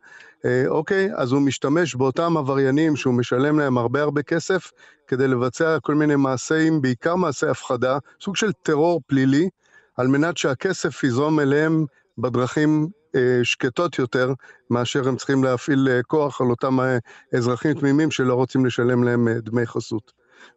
אוקיי? 0.67 1.10
אז 1.15 1.32
הוא 1.32 1.41
משתמש 1.41 1.96
באותם 1.96 2.38
עבריינים 2.38 2.96
שהוא 2.96 3.13
משלם 3.13 3.60
להם 3.60 3.77
הרבה 3.77 4.01
הרבה 4.01 4.22
כסף 4.22 4.72
כדי 5.08 5.27
לבצע 5.27 5.77
כל 5.82 5.96
מיני 5.96 6.15
מעשים, 6.15 6.82
בעיקר 6.82 7.15
מעשי 7.15 7.48
הפחדה, 7.48 7.98
סוג 8.22 8.36
של 8.36 8.51
טרור 8.51 9.01
פלילי, 9.08 9.50
על 9.98 10.08
מנת 10.08 10.38
שהכסף 10.38 11.03
יזרום 11.03 11.39
אליהם 11.39 11.86
בדרכים 12.17 12.82
אה, 12.82 12.97
שקטות 13.43 13.99
יותר, 13.99 14.33
מאשר 14.69 15.07
הם 15.07 15.15
צריכים 15.15 15.43
להפעיל 15.43 15.87
אה, 15.91 16.03
כוח 16.03 16.41
על 16.41 16.47
אותם 16.49 16.79
אה, 16.79 16.97
אזרחים 17.33 17.73
תמימים 17.73 18.11
שלא 18.11 18.33
רוצים 18.33 18.65
לשלם 18.65 19.03
להם 19.03 19.27
דמי 19.29 19.65
חסות. 19.65 20.11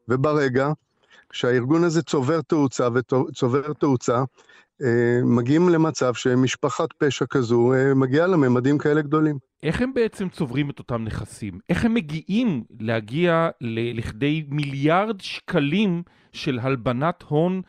וברגע 0.09 0.73
שהארגון 1.33 1.85
הזה 1.85 2.02
צובר 2.02 2.40
תאוצה 2.40 2.88
וצובר 2.95 3.73
תאוצה, 3.73 4.23
מגיעים 5.25 5.69
למצב 5.69 6.14
שמשפחת 6.14 6.92
פשע 6.92 7.25
כזו 7.30 7.73
מגיעה 7.97 8.26
לממדים 8.26 8.78
כאלה 8.78 9.02
גדולים. 9.02 9.38
איך 9.62 9.83
הם 9.83 9.95
בעצם 9.95 10.28
צוברים 10.28 10.71
את 10.71 10.78
אותם 10.78 11.04
נכסים? 11.04 11.59
איך 11.69 11.85
הם 11.85 11.95
מגיעים 11.95 12.64
להגיע 12.80 13.49
לכדי 13.95 14.45
מיליארד 14.49 15.21
שקלים 15.21 16.02
של 16.33 16.59
הלבנת 16.59 17.23
הון, 17.23 17.62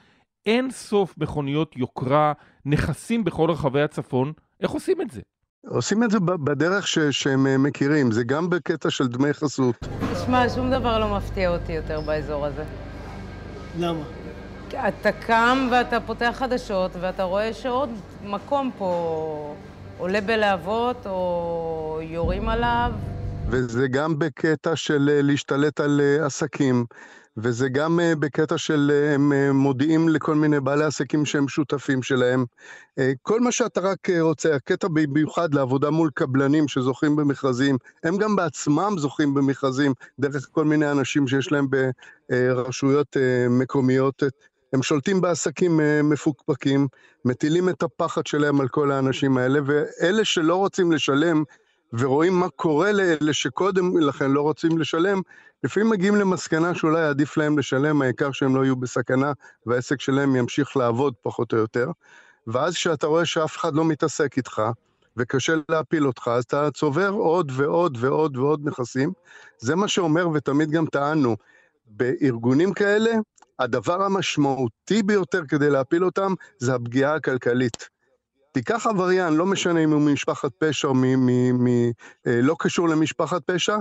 אין 0.46 0.72
סוף 0.72 1.18
מכוניות 1.18 1.78
יוקרה, 1.78 2.34
נכסים 2.66 3.24
בכל 3.24 3.52
רחבי 3.52 3.82
הצפון? 3.82 4.34
איך 4.62 4.72
עושים 4.72 5.02
את 5.02 5.12
זה? 5.12 5.22
עושים 5.68 6.04
את 6.04 6.12
זה 6.12 6.20
בדרך 6.20 6.88
ש, 6.88 7.00
שהם 7.00 7.48
אה, 7.48 7.58
מכירים, 7.58 8.12
זה 8.12 8.24
גם 8.24 8.50
בקטע 8.50 8.90
של 8.90 9.08
דמי 9.08 9.34
חסות. 9.34 9.76
תשמע, 10.14 10.50
שום 10.50 10.72
דבר 10.72 11.00
לא 11.00 11.18
מפתיע 11.18 11.50
אותי 11.50 11.72
יותר 11.72 12.02
באזור 12.02 12.46
הזה. 12.46 12.64
למה? 13.80 14.04
אתה 14.88 15.12
קם 15.12 15.68
ואתה 15.72 16.00
פותח 16.00 16.36
חדשות 16.38 16.92
ואתה 17.02 17.24
רואה 17.24 17.54
שעוד 17.54 17.90
מקום 18.24 18.72
פה 18.78 19.56
עולה 19.98 20.22
בלהבות 20.22 21.08
או 21.08 22.00
יורים 22.04 22.50
עליו. 22.50 22.92
וזה 23.48 23.88
גם 23.88 24.20
בקטע 24.20 24.76
של 24.76 25.10
אה, 25.14 25.22
להשתלט 25.22 25.80
על 25.80 26.02
אה, 26.02 26.26
עסקים. 26.26 26.86
וזה 27.38 27.70
גם 27.70 28.00
uh, 28.00 28.16
בקטע 28.20 28.58
של 28.58 28.92
uh, 28.92 29.16
הם 29.16 29.32
uh, 29.32 29.54
מודיעים 29.54 30.10
לכל 30.10 30.36
מיני 30.36 30.60
בעלי 30.60 30.84
עסקים 30.84 31.26
שהם 31.26 31.48
שותפים 31.48 32.04
שלהם. 32.04 32.46
כל 33.22 33.40
מה 33.40 33.52
שאתה 33.52 33.82
רק 33.82 34.10
רוצה, 34.20 34.56
הקטע 34.56 34.88
במיוחד 34.94 35.54
לעבודה 35.54 35.90
מול 35.90 36.10
קבלנים 36.14 36.68
שזוכים 36.68 37.16
במכרזים, 37.16 37.78
הם 38.04 38.18
גם 38.18 38.36
בעצמם 38.36 38.96
זוכים 38.98 39.34
במכרזים 39.34 39.94
דרך 40.20 40.48
כל 40.52 40.66
מיני 40.66 40.92
אנשים 40.92 41.28
שיש 41.28 41.52
להם 41.52 41.68
ברשויות 42.30 43.18
מקומיות. 43.50 44.24
הם 44.74 44.84
שולטים 44.84 45.22
בעסקים 45.22 45.80
מפוקפקים, 46.04 46.88
מטילים 47.26 47.70
את 47.70 47.84
הפחד 47.84 48.26
שלהם 48.26 48.62
על 48.62 48.68
כל 48.68 48.92
האנשים 48.92 49.38
האלה, 49.38 49.60
ואלה 49.66 50.26
שלא 50.26 50.56
רוצים 50.56 50.92
לשלם 50.92 51.44
ורואים 51.94 52.34
מה 52.34 52.50
קורה 52.50 52.92
לאלה 52.92 53.34
שקודם 53.34 53.98
לכן 53.98 54.32
לא 54.32 54.42
רוצים 54.42 54.78
לשלם, 54.78 55.22
לפעמים 55.64 55.90
מגיעים 55.90 56.16
למסקנה 56.16 56.76
שאולי 56.76 57.04
עדיף 57.04 57.38
להם 57.38 57.60
לשלם, 57.60 58.02
העיקר 58.02 58.32
שהם 58.32 58.56
לא 58.56 58.64
יהיו 58.64 58.76
בסכנה 58.76 59.34
והעסק 59.66 60.02
שלהם 60.02 60.36
ימשיך 60.36 60.78
לעבוד 60.78 61.14
פחות 61.22 61.54
או 61.54 61.58
יותר. 61.58 61.92
ואז 62.48 62.76
כשאתה 62.76 63.08
רואה 63.08 63.26
שאף 63.26 63.58
אחד 63.58 63.76
לא 63.76 63.86
מתעסק 63.86 64.38
איתך, 64.38 64.62
וקשה 65.18 65.54
להפיל 65.70 66.08
אותך, 66.08 66.28
אז 66.28 66.44
אתה 66.44 66.72
צובר 66.72 67.10
עוד 67.10 67.52
ועוד 67.56 67.98
ועוד 68.00 68.38
ועוד 68.38 68.62
נכסים. 68.68 69.12
זה 69.58 69.76
מה 69.76 69.88
שאומר, 69.88 70.30
ותמיד 70.34 70.72
גם 70.72 70.86
טענו, 70.86 71.36
בארגונים 71.88 72.74
כאלה, 72.74 73.12
הדבר 73.60 74.04
המשמעותי 74.04 75.04
ביותר 75.04 75.42
כדי 75.48 75.70
להפיל 75.70 76.06
אותם 76.06 76.34
זה 76.58 76.76
הפגיעה 76.76 77.16
הכלכלית. 77.16 77.90
תיקח 78.52 78.88
עבריין, 78.88 79.34
לא 79.34 79.46
משנה 79.46 79.80
אם 79.80 79.92
הוא 79.92 80.02
ממשפחת 80.02 80.52
פשע 80.58 80.88
או 80.88 80.94
מ- 80.94 81.26
מ- 81.26 81.64
מ- 81.64 81.92
אה, 82.28 82.42
לא 82.42 82.56
קשור 82.60 82.90
למשפחת 82.90 83.42
פשע, 83.46 83.78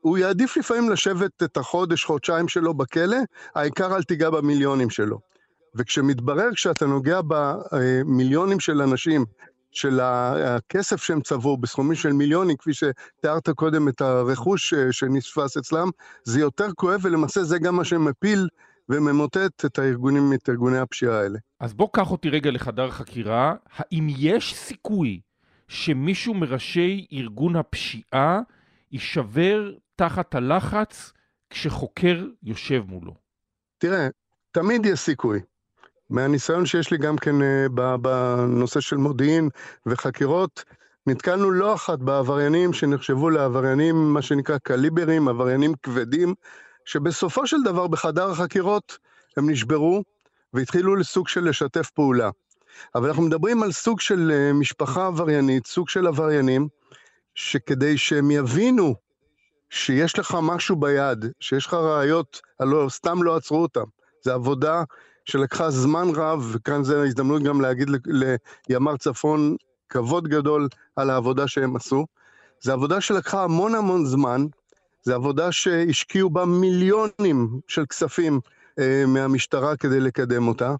הוא 0.00 0.18
יעדיף 0.18 0.56
לפעמים 0.56 0.90
לשבת 0.90 1.42
את 1.42 1.56
החודש, 1.56 2.04
חודשיים 2.04 2.48
שלו 2.48 2.74
בכלא, 2.74 3.16
העיקר 3.54 3.96
אל 3.96 4.02
תיגע 4.02 4.30
במיליונים 4.30 4.90
שלו. 4.90 5.18
וכשמתברר 5.74 6.54
כשאתה 6.54 6.86
נוגע 6.86 7.20
במיליונים 7.28 8.60
של 8.60 8.82
אנשים, 8.82 9.24
של 9.72 10.00
הכסף 10.02 11.02
שהם 11.02 11.20
צברו 11.20 11.56
בסכומים 11.56 11.94
של 11.94 12.12
מיליונים, 12.12 12.56
כפי 12.56 12.70
שתיארת 12.74 13.50
קודם 13.50 13.88
את 13.88 14.00
הרכוש 14.00 14.74
אה, 14.74 14.92
שנתפס 14.92 15.56
אצלם, 15.56 15.88
זה 16.24 16.40
יותר 16.40 16.72
כואב 16.76 17.00
ולמעשה 17.02 17.44
זה 17.44 17.58
גם 17.58 17.76
מה 17.76 17.84
שמפיל 17.84 18.48
וממוטט 18.88 19.64
את 19.64 19.78
הארגונים, 19.78 20.32
את 20.32 20.48
ארגוני 20.48 20.78
הפשיעה 20.78 21.20
האלה. 21.20 21.38
אז 21.60 21.74
בוא 21.74 21.88
קח 21.92 22.10
אותי 22.10 22.28
רגע 22.30 22.50
לחדר 22.50 22.90
חקירה. 22.90 23.54
האם 23.76 24.06
יש 24.18 24.54
סיכוי 24.54 25.20
שמישהו 25.68 26.34
מראשי 26.34 27.06
ארגון 27.12 27.56
הפשיעה 27.56 28.40
יישבר 28.92 29.72
תחת 29.96 30.34
הלחץ 30.34 31.12
כשחוקר 31.50 32.26
יושב 32.42 32.82
מולו? 32.88 33.14
תראה, 33.78 34.08
תמיד 34.52 34.86
יש 34.86 35.00
סיכוי. 35.00 35.40
מהניסיון 36.10 36.66
שיש 36.66 36.90
לי 36.90 36.98
גם 36.98 37.16
כן 37.16 37.42
אה, 37.42 37.96
בנושא 37.96 38.80
של 38.80 38.96
מודיעין 38.96 39.48
וחקירות, 39.86 40.64
נתקלנו 41.06 41.50
לא 41.50 41.74
אחת 41.74 41.98
בעבריינים 41.98 42.72
שנחשבו 42.72 43.30
לעבריינים, 43.30 44.12
מה 44.12 44.22
שנקרא 44.22 44.58
קליברים, 44.58 45.28
עבריינים 45.28 45.72
כבדים, 45.82 46.34
שבסופו 46.84 47.46
של 47.46 47.56
דבר 47.64 47.86
בחדר 47.86 48.30
החקירות 48.30 48.98
הם 49.36 49.50
נשברו 49.50 50.02
והתחילו 50.52 50.96
לסוג 50.96 51.28
של 51.28 51.48
לשתף 51.48 51.90
פעולה. 51.90 52.30
אבל 52.94 53.08
אנחנו 53.08 53.22
מדברים 53.22 53.62
על 53.62 53.72
סוג 53.72 54.00
של 54.00 54.30
אה, 54.34 54.52
משפחה 54.52 55.06
עבריינית, 55.06 55.66
סוג 55.66 55.88
של 55.88 56.06
עבריינים, 56.06 56.68
שכדי 57.34 57.98
שהם 57.98 58.30
יבינו 58.30 58.94
שיש 59.70 60.18
לך 60.18 60.36
משהו 60.42 60.76
ביד, 60.76 61.24
שיש 61.40 61.66
לך 61.66 61.74
ראיות, 61.74 62.40
הלוא 62.60 62.90
סתם 62.90 63.22
לא 63.22 63.36
עצרו 63.36 63.62
אותם. 63.62 63.84
זו 64.24 64.32
עבודה 64.32 64.82
שלקחה 65.24 65.70
זמן 65.70 66.08
רב, 66.14 66.50
וכאן 66.52 66.84
זו 66.84 67.02
ההזדמנות 67.02 67.42
גם 67.42 67.60
להגיד 67.60 67.88
לימ"ר 68.68 68.96
צפון 68.96 69.56
כבוד 69.88 70.28
גדול 70.28 70.68
על 70.96 71.10
העבודה 71.10 71.48
שהם 71.48 71.76
עשו. 71.76 72.06
זו 72.60 72.72
עבודה 72.72 73.00
שלקחה 73.00 73.44
המון 73.44 73.74
המון 73.74 74.06
זמן, 74.06 74.46
זו 75.04 75.14
עבודה 75.14 75.52
שהשקיעו 75.52 76.30
בה 76.30 76.44
מיליונים 76.44 77.60
של 77.68 77.86
כספים 77.86 78.40
אה, 78.78 79.04
מהמשטרה 79.06 79.76
כדי 79.76 80.00
לקדם 80.00 80.48
אותה, 80.48 80.74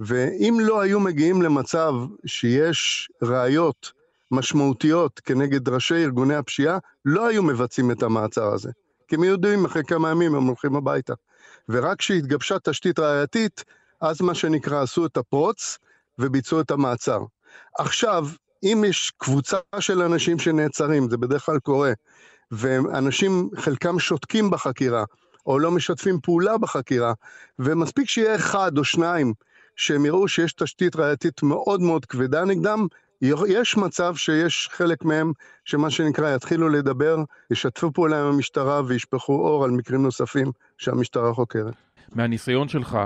ואם 0.00 0.58
לא 0.60 0.80
היו 0.80 1.00
מגיעים 1.00 1.42
למצב 1.42 1.92
שיש 2.26 3.10
ראיות 3.22 3.92
משמעותיות 4.30 5.20
כנגד 5.20 5.68
ראשי 5.68 5.94
ארגוני 5.94 6.34
הפשיעה, 6.34 6.78
לא 7.04 7.28
היו 7.28 7.42
מבצעים 7.42 7.90
את 7.90 8.02
המעצר 8.02 8.52
הזה. 8.52 8.70
כי 9.08 9.16
הם 9.16 9.24
יודעים, 9.24 9.64
אחרי 9.64 9.84
כמה 9.84 10.10
ימים 10.10 10.34
הם 10.34 10.46
הולכים 10.46 10.76
הביתה. 10.76 11.14
ורק 11.68 11.98
כשהתגבשה 11.98 12.58
תשתית 12.58 12.98
ראייתית, 12.98 13.64
אז 14.00 14.20
מה 14.20 14.34
שנקרא 14.34 14.82
עשו 14.82 15.06
את 15.06 15.16
הפרוץ 15.16 15.78
וביצעו 16.18 16.60
את 16.60 16.70
המעצר. 16.70 17.20
עכשיו, 17.78 18.26
אם 18.62 18.84
יש 18.86 19.12
קבוצה 19.18 19.56
של 19.80 20.02
אנשים 20.02 20.38
שנעצרים, 20.38 21.10
זה 21.10 21.16
בדרך 21.16 21.46
כלל 21.46 21.58
קורה, 21.58 21.92
ואנשים, 22.50 23.50
חלקם 23.56 23.98
שותקים 23.98 24.50
בחקירה, 24.50 25.04
או 25.46 25.58
לא 25.58 25.70
משתפים 25.70 26.20
פעולה 26.20 26.58
בחקירה, 26.58 27.12
ומספיק 27.58 28.08
שיהיה 28.08 28.34
אחד 28.34 28.78
או 28.78 28.84
שניים 28.84 29.34
שהם 29.76 30.06
יראו 30.06 30.28
שיש 30.28 30.52
תשתית 30.52 30.96
ראייתית 30.96 31.42
מאוד 31.42 31.80
מאוד 31.80 32.06
כבדה 32.06 32.44
נגדם, 32.44 32.86
יש 33.48 33.76
מצב 33.76 34.14
שיש 34.16 34.68
חלק 34.72 35.04
מהם, 35.04 35.32
שמה 35.64 35.90
שנקרא, 35.90 36.34
יתחילו 36.34 36.68
לדבר, 36.68 37.16
ישתפו 37.50 37.92
פעולה 37.92 38.20
עם 38.20 38.26
המשטרה 38.26 38.82
וישפכו 38.86 39.32
אור 39.32 39.64
על 39.64 39.70
מקרים 39.70 40.02
נוספים 40.02 40.52
שהמשטרה 40.78 41.34
חוקרת. 41.34 41.74
מהניסיון 42.14 42.68
שלך, 42.68 42.98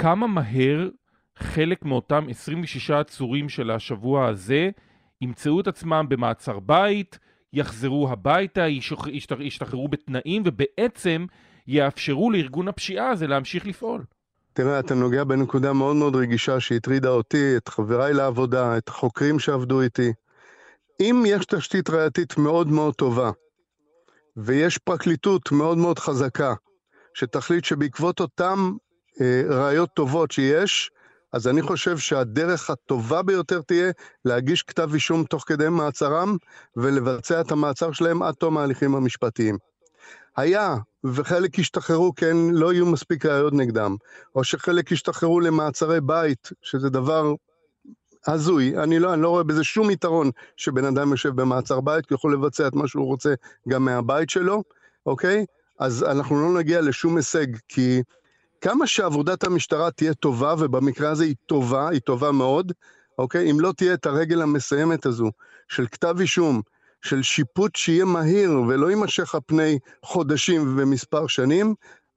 כמה 0.00 0.26
מהר 0.26 0.88
חלק 1.38 1.84
מאותם 1.84 2.26
26 2.30 2.90
עצורים 2.90 3.48
של 3.48 3.70
השבוע 3.70 4.28
הזה 4.28 4.70
ימצאו 5.20 5.60
את 5.60 5.66
עצמם 5.66 6.06
במעצר 6.08 6.58
בית, 6.58 7.18
יחזרו 7.56 8.08
הביתה, 8.10 8.66
ישתחררו 9.40 9.88
בתנאים, 9.88 10.42
ובעצם 10.46 11.26
יאפשרו 11.66 12.30
לארגון 12.30 12.68
הפשיעה 12.68 13.10
הזה 13.10 13.26
להמשיך 13.26 13.66
לפעול. 13.66 14.04
תראה, 14.52 14.78
אתה 14.78 14.94
נוגע 14.94 15.24
בנקודה 15.24 15.72
מאוד 15.72 15.96
מאוד 15.96 16.16
רגישה 16.16 16.60
שהטרידה 16.60 17.08
אותי, 17.08 17.56
את 17.56 17.68
חבריי 17.68 18.14
לעבודה, 18.14 18.78
את 18.78 18.88
החוקרים 18.88 19.38
שעבדו 19.38 19.80
איתי. 19.80 20.12
אם 21.00 21.24
יש 21.26 21.46
תשתית 21.46 21.90
ראייתית 21.90 22.38
מאוד 22.38 22.68
מאוד 22.68 22.94
טובה, 22.94 23.30
ויש 24.36 24.78
פרקליטות 24.78 25.52
מאוד 25.52 25.78
מאוד 25.78 25.98
חזקה, 25.98 26.54
שתחליט 27.14 27.64
שבעקבות 27.64 28.20
אותן 28.20 28.56
אה, 29.20 29.42
ראיות 29.48 29.90
טובות 29.94 30.30
שיש, 30.30 30.90
אז 31.32 31.48
אני 31.48 31.62
חושב 31.62 31.98
שהדרך 31.98 32.70
הטובה 32.70 33.22
ביותר 33.22 33.60
תהיה 33.62 33.90
להגיש 34.24 34.62
כתב 34.62 34.90
אישום 34.94 35.24
תוך 35.24 35.44
כדי 35.46 35.68
מעצרם 35.68 36.36
ולבצע 36.76 37.40
את 37.40 37.52
המעצר 37.52 37.92
שלהם 37.92 38.22
עד 38.22 38.34
תום 38.34 38.58
ההליכים 38.58 38.94
המשפטיים. 38.94 39.58
היה 40.36 40.76
וחלק 41.04 41.58
ישתחררו 41.58 42.14
כן 42.14 42.36
לא 42.52 42.72
יהיו 42.72 42.86
מספיק 42.86 43.26
ראיות 43.26 43.52
נגדם, 43.52 43.96
או 44.34 44.44
שחלק 44.44 44.92
ישתחררו 44.92 45.40
למעצרי 45.40 46.00
בית, 46.00 46.50
שזה 46.62 46.90
דבר 46.90 47.34
הזוי, 48.26 48.78
אני 48.78 48.98
לא, 48.98 49.14
אני 49.14 49.22
לא 49.22 49.28
רואה 49.28 49.44
בזה 49.44 49.64
שום 49.64 49.90
יתרון 49.90 50.30
שבן 50.56 50.84
אדם 50.84 51.10
יושב 51.10 51.40
במעצר 51.40 51.80
בית, 51.80 52.06
כי 52.06 52.14
יכול 52.14 52.34
לבצע 52.34 52.68
את 52.68 52.74
מה 52.74 52.88
שהוא 52.88 53.06
רוצה 53.06 53.34
גם 53.68 53.84
מהבית 53.84 54.30
שלו, 54.30 54.62
אוקיי? 55.06 55.44
אז 55.78 56.04
אנחנו 56.04 56.42
לא 56.42 56.58
נגיע 56.58 56.80
לשום 56.80 57.16
הישג, 57.16 57.46
כי 57.68 58.02
כמה 58.60 58.86
שעבודת 58.86 59.44
המשטרה 59.44 59.90
תהיה 59.90 60.14
טובה, 60.14 60.54
ובמקרה 60.58 61.10
הזה 61.10 61.24
היא 61.24 61.34
טובה, 61.46 61.88
היא 61.88 62.00
טובה 62.00 62.32
מאוד, 62.32 62.72
אוקיי? 63.18 63.50
אם 63.50 63.60
לא 63.60 63.72
תהיה 63.76 63.94
את 63.94 64.06
הרגל 64.06 64.42
המסיימת 64.42 65.06
הזו 65.06 65.30
של 65.68 65.86
כתב 65.86 66.16
אישום, 66.20 66.62
של 67.02 67.22
שיפוט 67.22 67.76
שיהיה 67.76 68.04
מהיר 68.04 68.52
ולא 68.68 68.90
יימשך 68.90 69.34
על 69.34 69.40
פני 69.46 69.78
חודשים 70.04 70.74
ומספר 70.78 71.26
שנים, 71.26 71.74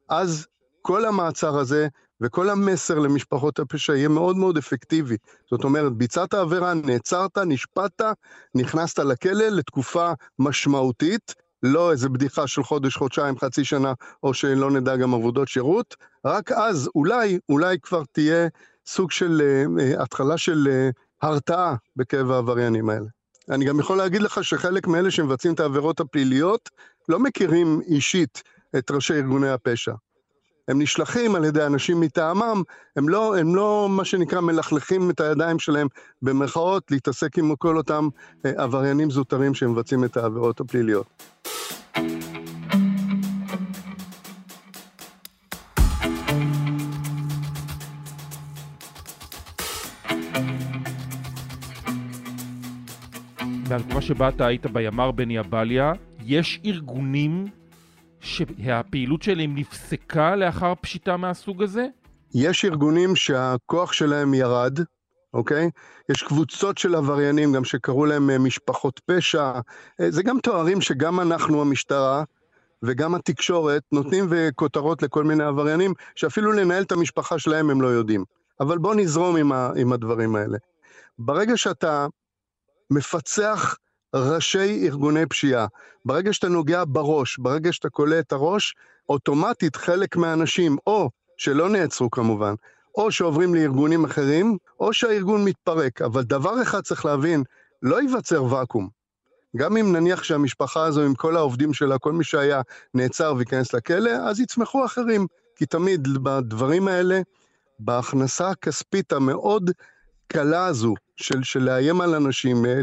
אז 0.09 0.47
כל 0.81 1.05
המעצר 1.05 1.59
הזה 1.59 1.87
וכל 2.21 2.49
המסר 2.49 2.99
למשפחות 2.99 3.59
הפשע 3.59 3.95
יהיה 3.95 4.09
מאוד 4.09 4.37
מאוד 4.37 4.57
אפקטיבי. 4.57 5.17
זאת 5.49 5.63
אומרת, 5.63 5.93
ביצעת 5.93 6.33
עבירה, 6.33 6.73
נעצרת, 6.73 7.37
נשפטת, 7.37 8.15
נכנסת 8.55 8.99
לכלא 8.99 9.47
לתקופה 9.49 10.11
משמעותית, 10.39 11.35
לא 11.63 11.91
איזה 11.91 12.09
בדיחה 12.09 12.47
של 12.47 12.63
חודש, 12.63 12.97
חודשיים, 12.97 13.39
חצי 13.39 13.65
שנה, 13.65 13.93
או 14.23 14.33
שלא 14.33 14.71
נדע 14.71 14.95
גם 14.95 15.13
עבודות 15.13 15.47
שירות, 15.47 15.95
רק 16.25 16.51
אז 16.51 16.89
אולי, 16.95 17.39
אולי 17.49 17.77
כבר 17.81 18.03
תהיה 18.11 18.47
סוג 18.87 19.11
של 19.11 19.41
uh, 19.41 20.01
התחלה 20.01 20.37
של 20.37 20.67
uh, 20.67 21.27
הרתעה 21.27 21.75
בקרב 21.95 22.31
העבריינים 22.31 22.89
האלה. 22.89 23.05
אני 23.49 23.65
גם 23.65 23.79
יכול 23.79 23.97
להגיד 23.97 24.21
לך 24.21 24.43
שחלק 24.43 24.87
מאלה 24.87 25.11
שמבצעים 25.11 25.53
את 25.53 25.59
העבירות 25.59 25.99
הפליליות 25.99 26.69
לא 27.09 27.19
מכירים 27.19 27.81
אישית 27.87 28.43
את 28.77 28.91
ראשי 28.91 29.13
ארגוני 29.13 29.49
הפשע. 29.49 29.93
הם 30.69 30.81
נשלחים 30.81 31.35
על 31.35 31.45
ידי 31.45 31.65
אנשים 31.65 31.99
מטעמם, 31.99 32.63
הם 32.95 33.09
לא, 33.09 33.37
הם 33.37 33.55
לא 33.55 33.87
מה 33.89 34.05
שנקרא 34.05 34.41
מלכלכים 34.41 35.09
את 35.09 35.19
הידיים 35.19 35.59
שלהם 35.59 35.87
במרכאות 36.21 36.91
להתעסק 36.91 37.37
עם 37.37 37.55
כל 37.55 37.77
אותם 37.77 38.07
אה, 38.45 38.51
עבריינים 38.57 39.09
זוטרים 39.09 39.53
שמבצעים 39.53 40.03
את 40.03 40.17
העבירות 40.17 40.59
הפליליות. 40.59 41.23
מהתקופה 53.69 54.01
שבה 54.01 54.29
אתה 54.29 54.47
היית 54.47 54.65
בימ"ר 54.65 55.11
בני 55.11 55.39
אבליה, 55.39 55.93
יש 56.25 56.59
ארגונים 56.65 57.58
שהפעילות 58.21 59.21
שלהם 59.21 59.55
נפסקה 59.55 60.35
לאחר 60.35 60.73
פשיטה 60.81 61.17
מהסוג 61.17 61.63
הזה? 61.63 61.87
יש 62.33 62.65
ארגונים 62.65 63.15
שהכוח 63.15 63.93
שלהם 63.93 64.33
ירד, 64.33 64.79
אוקיי? 65.33 65.69
יש 66.09 66.23
קבוצות 66.23 66.77
של 66.77 66.95
עבריינים, 66.95 67.53
גם 67.53 67.63
שקראו 67.63 68.05
להם 68.05 68.29
אה, 68.29 68.37
משפחות 68.39 69.01
פשע. 69.05 69.51
אה, 70.01 70.11
זה 70.11 70.23
גם 70.23 70.39
תוארים 70.39 70.81
שגם 70.81 71.19
אנחנו, 71.19 71.61
המשטרה, 71.61 72.23
וגם 72.83 73.15
התקשורת, 73.15 73.83
נותנים 73.91 74.27
וכותרות 74.29 75.03
לכל 75.03 75.23
מיני 75.23 75.43
עבריינים, 75.43 75.93
שאפילו 76.15 76.51
לנהל 76.51 76.83
את 76.83 76.91
המשפחה 76.91 77.39
שלהם 77.39 77.69
הם 77.69 77.81
לא 77.81 77.87
יודעים. 77.87 78.23
אבל 78.59 78.77
בוא 78.77 78.95
נזרום 78.95 79.35
עם, 79.35 79.51
ה, 79.51 79.71
עם 79.75 79.93
הדברים 79.93 80.35
האלה. 80.35 80.57
ברגע 81.19 81.57
שאתה 81.57 82.07
מפצח 82.91 83.75
ראשי 84.15 84.87
ארגוני 84.87 85.25
פשיעה. 85.25 85.67
ברגע 86.05 86.33
שאתה 86.33 86.49
נוגע 86.49 86.83
בראש, 86.87 87.37
ברגע 87.37 87.73
שאתה 87.73 87.89
כולא 87.89 88.19
את 88.19 88.31
הראש, 88.31 88.75
אוטומטית 89.09 89.75
חלק 89.75 90.15
מהאנשים, 90.15 90.77
או 90.87 91.09
שלא 91.37 91.69
נעצרו 91.69 92.11
כמובן, 92.11 92.53
או 92.95 93.11
שעוברים 93.11 93.55
לארגונים 93.55 94.05
אחרים, 94.05 94.57
או 94.79 94.93
שהארגון 94.93 95.45
מתפרק. 95.45 96.01
אבל 96.01 96.23
דבר 96.23 96.61
אחד 96.61 96.81
צריך 96.81 97.05
להבין, 97.05 97.43
לא 97.81 98.01
ייווצר 98.01 98.43
ואקום. 98.43 98.89
גם 99.57 99.77
אם 99.77 99.95
נניח 99.95 100.23
שהמשפחה 100.23 100.83
הזו 100.83 101.01
עם 101.01 101.15
כל 101.15 101.35
העובדים 101.35 101.73
שלה, 101.73 101.97
כל 101.97 102.13
מי 102.13 102.23
שהיה 102.23 102.61
נעצר 102.93 103.33
וייכנס 103.37 103.73
לכלא, 103.73 104.11
אז 104.11 104.39
יצמחו 104.39 104.85
אחרים. 104.85 105.27
כי 105.55 105.65
תמיד 105.65 106.07
בדברים 106.23 106.87
האלה, 106.87 107.21
בהכנסה 107.79 108.49
הכספית 108.49 109.13
המאוד 109.13 109.71
קלה 110.31 110.65
הזו 110.65 110.93
של, 111.15 111.43
של 111.43 111.63
לאיים 111.63 112.01
על 112.01 112.15
אנשים, 112.15 112.65
אה, 112.65 112.79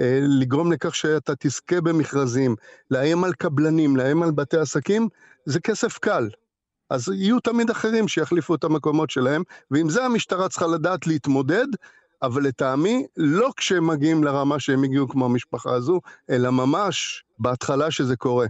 אה, 0.00 0.18
לגרום 0.40 0.72
לכך 0.72 0.94
שאתה 0.94 1.32
תזכה 1.38 1.80
במכרזים, 1.80 2.56
לאיים 2.90 3.24
על 3.24 3.32
קבלנים, 3.32 3.96
לאיים 3.96 4.22
על 4.22 4.30
בתי 4.30 4.56
עסקים, 4.56 5.08
זה 5.46 5.60
כסף 5.60 5.98
קל. 5.98 6.28
אז 6.90 7.08
יהיו 7.08 7.40
תמיד 7.40 7.70
אחרים 7.70 8.08
שיחליפו 8.08 8.54
את 8.54 8.64
המקומות 8.64 9.10
שלהם, 9.10 9.42
ועם 9.70 9.90
זה 9.90 10.04
המשטרה 10.04 10.48
צריכה 10.48 10.66
לדעת 10.66 11.06
להתמודד, 11.06 11.66
אבל 12.22 12.42
לטעמי, 12.42 13.06
לא 13.16 13.50
כשהם 13.56 13.86
מגיעים 13.86 14.24
לרמה 14.24 14.60
שהם 14.60 14.84
הגיעו 14.84 15.08
כמו 15.08 15.24
המשפחה 15.24 15.74
הזו, 15.74 16.00
אלא 16.30 16.50
ממש 16.50 17.24
בהתחלה 17.38 17.90
שזה 17.90 18.16
קורה. 18.16 18.46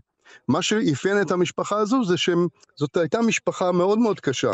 מה 0.49 0.63
שאפיין 0.63 1.23
את 1.23 1.31
המשפחה 1.31 1.79
הזו 1.79 2.05
זה 2.05 2.17
שזאת 2.17 2.97
הייתה 2.97 3.23
משפחה 3.23 3.73
מאוד 3.73 3.99
מאוד 3.99 4.21
קשה, 4.21 4.51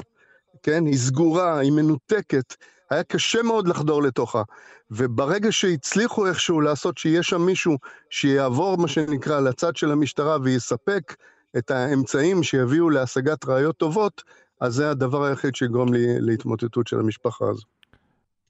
כן? 0.62 0.86
היא 0.86 0.98
סגורה, 0.98 1.58
היא 1.58 1.72
מנותקת. 1.72 2.54
היה 2.90 3.02
קשה 3.02 3.42
מאוד 3.42 3.68
לחדור 3.68 4.02
לתוכה. 4.02 4.42
וברגע 4.90 5.52
שהצליחו 5.52 6.26
איכשהו 6.26 6.60
לעשות 6.60 6.98
שיהיה 6.98 7.22
שם 7.22 7.42
מישהו 7.42 7.78
שיעבור, 8.10 8.76
מה 8.78 8.88
שנקרא, 8.88 9.40
לצד 9.40 9.76
של 9.76 9.90
המשטרה 9.90 10.36
ויספק 10.42 11.16
את 11.58 11.70
האמצעים 11.70 12.42
שיביאו 12.42 12.90
להשגת 12.90 13.44
ראיות 13.44 13.76
טובות, 13.76 14.22
אז 14.60 14.74
זה 14.74 14.90
הדבר 14.90 15.24
היחיד 15.24 15.54
שיגרום 15.54 15.92
לי 15.92 16.20
להתמוטטות 16.20 16.86
של 16.86 17.00
המשפחה 17.00 17.44
הזו. 17.50 17.64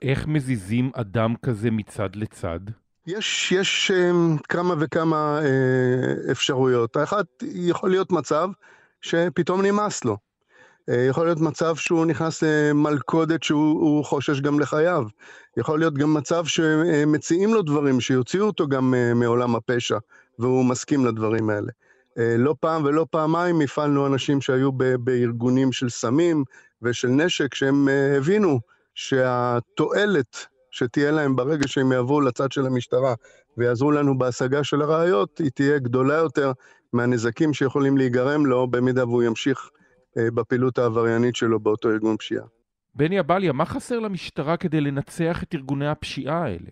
איך 0.02 0.26
מזיזים 0.26 0.90
אדם 0.94 1.34
כזה 1.42 1.70
מצד 1.70 2.16
לצד? 2.16 2.60
יש, 3.06 3.52
יש 3.52 3.90
um, 3.90 4.38
כמה 4.48 4.74
וכמה 4.78 5.40
uh, 5.42 6.30
אפשרויות. 6.30 6.96
האחת, 6.96 7.26
יכול 7.42 7.90
להיות 7.90 8.12
מצב 8.12 8.48
שפתאום 9.00 9.62
נמאס 9.62 10.04
לו. 10.04 10.16
אה, 10.88 11.06
יכול 11.08 11.26
להיות 11.26 11.40
מצב 11.40 11.76
שהוא 11.76 12.06
נכנס 12.06 12.42
למלכודת 12.42 13.42
שהוא 13.42 14.04
חושש 14.04 14.40
גם 14.40 14.60
לחייו. 14.60 15.04
יכול 15.56 15.78
להיות 15.78 15.94
גם 15.94 16.14
מצב 16.14 16.44
שמציעים 16.44 17.54
לו 17.54 17.62
דברים 17.62 18.00
שיוציאו 18.00 18.46
אותו 18.46 18.68
גם 18.68 18.94
אה, 18.94 19.14
מעולם 19.14 19.56
הפשע, 19.56 19.98
והוא 20.38 20.64
מסכים 20.64 21.06
לדברים 21.06 21.50
האלה. 21.50 21.72
אה, 22.18 22.34
לא 22.38 22.54
פעם 22.60 22.84
ולא 22.84 23.06
פעמיים 23.10 23.60
הפעלנו 23.60 24.06
אנשים 24.06 24.40
שהיו 24.40 24.72
בארגונים 24.72 25.72
של 25.72 25.88
סמים 25.88 26.44
ושל 26.82 27.08
נשק, 27.08 27.54
שהם 27.54 27.88
הבינו 28.16 28.60
שהתועלת 28.94 30.46
שתהיה 30.70 31.10
להם 31.10 31.36
ברגע 31.36 31.68
שהם 31.68 31.92
יעברו 31.92 32.20
לצד 32.20 32.52
של 32.52 32.66
המשטרה 32.66 33.14
ויעזרו 33.56 33.90
לנו 33.90 34.18
בהשגה 34.18 34.64
של 34.64 34.82
הראיות, 34.82 35.38
היא 35.38 35.50
תהיה 35.54 35.78
גדולה 35.78 36.14
יותר 36.14 36.52
מהנזקים 36.92 37.54
שיכולים 37.54 37.98
להיגרם 37.98 38.46
לו 38.46 38.66
במידה 38.66 39.04
והוא 39.04 39.22
ימשיך 39.22 39.58
אה, 39.58 39.77
בפעילות 40.34 40.78
העבריינית 40.78 41.36
שלו 41.36 41.60
באותו 41.60 41.90
ארגון 41.90 42.16
פשיעה. 42.16 42.44
בני 42.94 43.20
אבליה, 43.20 43.52
מה 43.52 43.64
חסר 43.64 43.98
למשטרה 43.98 44.56
כדי 44.56 44.80
לנצח 44.80 45.42
את 45.42 45.54
ארגוני 45.54 45.88
הפשיעה 45.88 46.44
האלה? 46.44 46.70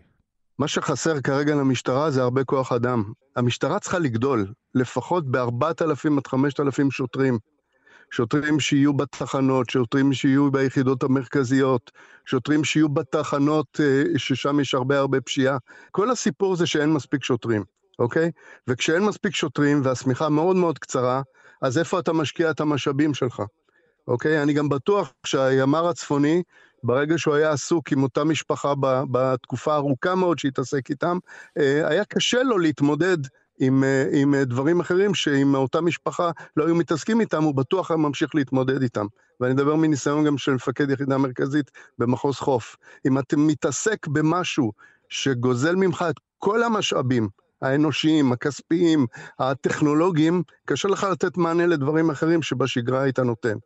מה 0.59 0.69
שחסר 0.69 1.21
כרגע 1.21 1.55
למשטרה 1.55 2.11
זה 2.11 2.23
הרבה 2.23 2.45
כוח 2.45 2.73
אדם. 2.73 3.03
המשטרה 3.37 3.79
צריכה 3.79 3.99
לגדול, 3.99 4.47
לפחות 4.75 5.31
ב-4,000 5.31 6.19
עד 6.19 6.27
5,000 6.27 6.91
שוטרים. 6.91 7.39
שוטרים 8.11 8.61
שיהיו 8.61 8.93
בתחנות, 8.93 9.71
שוטרים 9.71 10.13
שיהיו 10.13 10.51
ביחידות 10.51 11.03
המרכזיות, 11.03 11.91
שוטרים 12.25 12.65
שיהיו 12.65 12.89
בתחנות 12.89 13.81
אה, 13.81 14.03
ששם 14.17 14.61
יש 14.61 14.75
הרבה 14.75 14.99
הרבה 14.99 15.21
פשיעה. 15.21 15.59
כל 15.91 16.11
הסיפור 16.11 16.57
זה 16.57 16.67
שאין 16.67 16.93
מספיק 16.93 17.25
שוטרים, 17.25 17.65
אוקיי? 17.99 18.31
וכשאין 18.69 19.05
מספיק 19.05 19.35
שוטרים 19.35 19.81
והשמיכה 19.85 20.29
מאוד 20.29 20.57
מאוד 20.57 20.79
קצרה, 20.79 21.23
אז 21.63 21.79
איפה 21.79 21.99
אתה 21.99 22.13
משקיע 22.13 22.51
את 22.51 22.61
המשאבים 22.61 23.15
שלך? 23.15 23.43
אוקיי? 24.09 24.43
אני 24.43 24.53
גם 24.53 24.69
בטוח 24.69 25.13
שהימ"ר 25.27 25.89
הצפוני, 25.89 26.43
ברגע 26.83 27.19
שהוא 27.19 27.35
היה 27.35 27.51
עסוק 27.51 27.93
עם 27.93 28.03
אותה 28.03 28.25
משפחה 28.25 28.73
בתקופה 29.11 29.73
הארוכה 29.75 30.15
מאוד 30.15 30.39
שהתעסק 30.39 30.91
איתם, 30.91 31.19
אה, 31.59 31.89
היה 31.89 32.05
קשה 32.05 32.43
לו 32.43 32.59
להתמודד 32.59 33.19
עם, 33.61 33.85
אה, 33.85 34.09
עם 34.13 34.35
דברים 34.37 34.81
אחרים 34.81 35.15
שאם 35.15 35.55
אותה 35.55 35.81
משפחה 35.81 36.31
לא 36.57 36.67
היו 36.67 36.75
מתעסקים 36.75 37.21
איתם, 37.21 37.43
הוא 37.43 37.55
בטוח 37.55 37.91
היה 37.91 37.99
ממשיך 37.99 38.35
להתמודד 38.35 38.83
איתם. 38.83 39.07
ואני 39.41 39.55
מדבר 39.55 39.75
מניסיון 39.75 40.25
גם 40.25 40.39
של 40.39 40.53
מפקד 40.53 40.91
יחידה 40.91 41.19
מרכזית 41.19 41.71
במחוז 41.99 42.37
חוף. 42.37 42.77
אם 43.07 43.19
אתה 43.19 43.37
מתעסק 43.37 44.07
במשהו 44.07 44.73
שגוזל 45.09 45.77
ממך 45.77 46.05
את 46.11 46.17
כל 46.39 46.63
המשאבים, 46.63 47.29
האנושיים, 47.63 48.33
הכספיים, 48.33 49.07
הטכנולוגיים, 49.39 50.43
קשה 50.65 50.89
לך 50.89 51.05
לתת 51.05 51.37
מענה 51.37 51.67
לדברים 51.67 52.11
אחרים 52.11 52.43
שבשגרה 52.43 53.03
היית 53.03 53.19
נותן. 53.19 53.57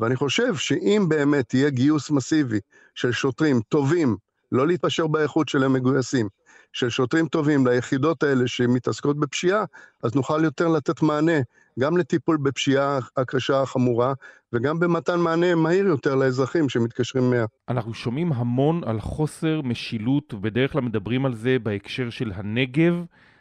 ואני 0.00 0.16
חושב 0.16 0.54
שאם 0.54 1.04
באמת 1.08 1.54
יהיה 1.54 1.70
גיוס 1.70 2.10
מסיבי 2.10 2.60
של 2.94 3.12
שוטרים 3.12 3.60
טובים, 3.68 4.16
לא 4.52 4.66
להתפשר 4.66 5.06
באיכות 5.06 5.48
של 5.48 5.64
המגויסים, 5.64 6.28
של 6.72 6.88
שוטרים 6.88 7.28
טובים 7.28 7.66
ליחידות 7.66 8.22
האלה 8.22 8.46
שמתעסקות 8.46 9.20
בפשיעה, 9.20 9.64
אז 10.02 10.14
נוכל 10.14 10.44
יותר 10.44 10.68
לתת 10.68 11.02
מענה 11.02 11.40
גם 11.78 11.96
לטיפול 11.96 12.36
בפשיעה 12.36 12.98
הקשה 13.16 13.62
החמורה, 13.62 14.12
וגם 14.52 14.80
במתן 14.80 15.20
מענה 15.20 15.54
מהיר 15.54 15.86
יותר 15.86 16.14
לאזרחים 16.14 16.68
שמתקשרים 16.68 17.30
100. 17.30 17.44
אנחנו 17.68 17.94
שומעים 17.94 18.32
המון 18.32 18.84
על 18.84 19.00
חוסר 19.00 19.60
משילות, 19.62 20.34
ובדרך 20.34 20.72
כלל 20.72 20.82
מדברים 20.82 21.26
על 21.26 21.34
זה 21.34 21.56
בהקשר 21.62 22.10
של 22.10 22.32
הנגב. 22.34 22.94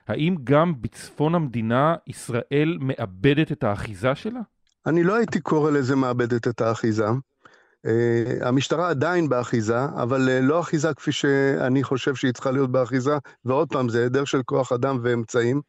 האם 0.07 0.35
גם 0.43 0.73
בצפון 0.81 1.35
המדינה 1.35 1.95
ישראל 2.07 2.77
מאבדת 2.81 3.51
את 3.51 3.63
האחיזה 3.63 4.15
שלה? 4.15 4.39
אני 4.85 5.03
לא 5.03 5.15
הייתי 5.15 5.39
קורא 5.39 5.71
לזה 5.71 5.95
מאבדת 5.95 6.47
את 6.47 6.61
האחיזה. 6.61 7.07
Uh, 7.07 7.89
המשטרה 8.41 8.89
עדיין 8.89 9.29
באחיזה, 9.29 9.85
אבל 9.85 10.27
uh, 10.27 10.45
לא 10.45 10.59
אחיזה 10.59 10.93
כפי 10.93 11.11
שאני 11.11 11.83
חושב 11.83 12.15
שהיא 12.15 12.31
צריכה 12.31 12.51
להיות 12.51 12.71
באחיזה, 12.71 13.17
ועוד 13.45 13.69
פעם, 13.69 13.89
זה 13.89 13.99
היעדר 13.99 14.25
של 14.25 14.41
כוח 14.45 14.71
אדם 14.71 14.99
ואמצעים. 15.03 15.61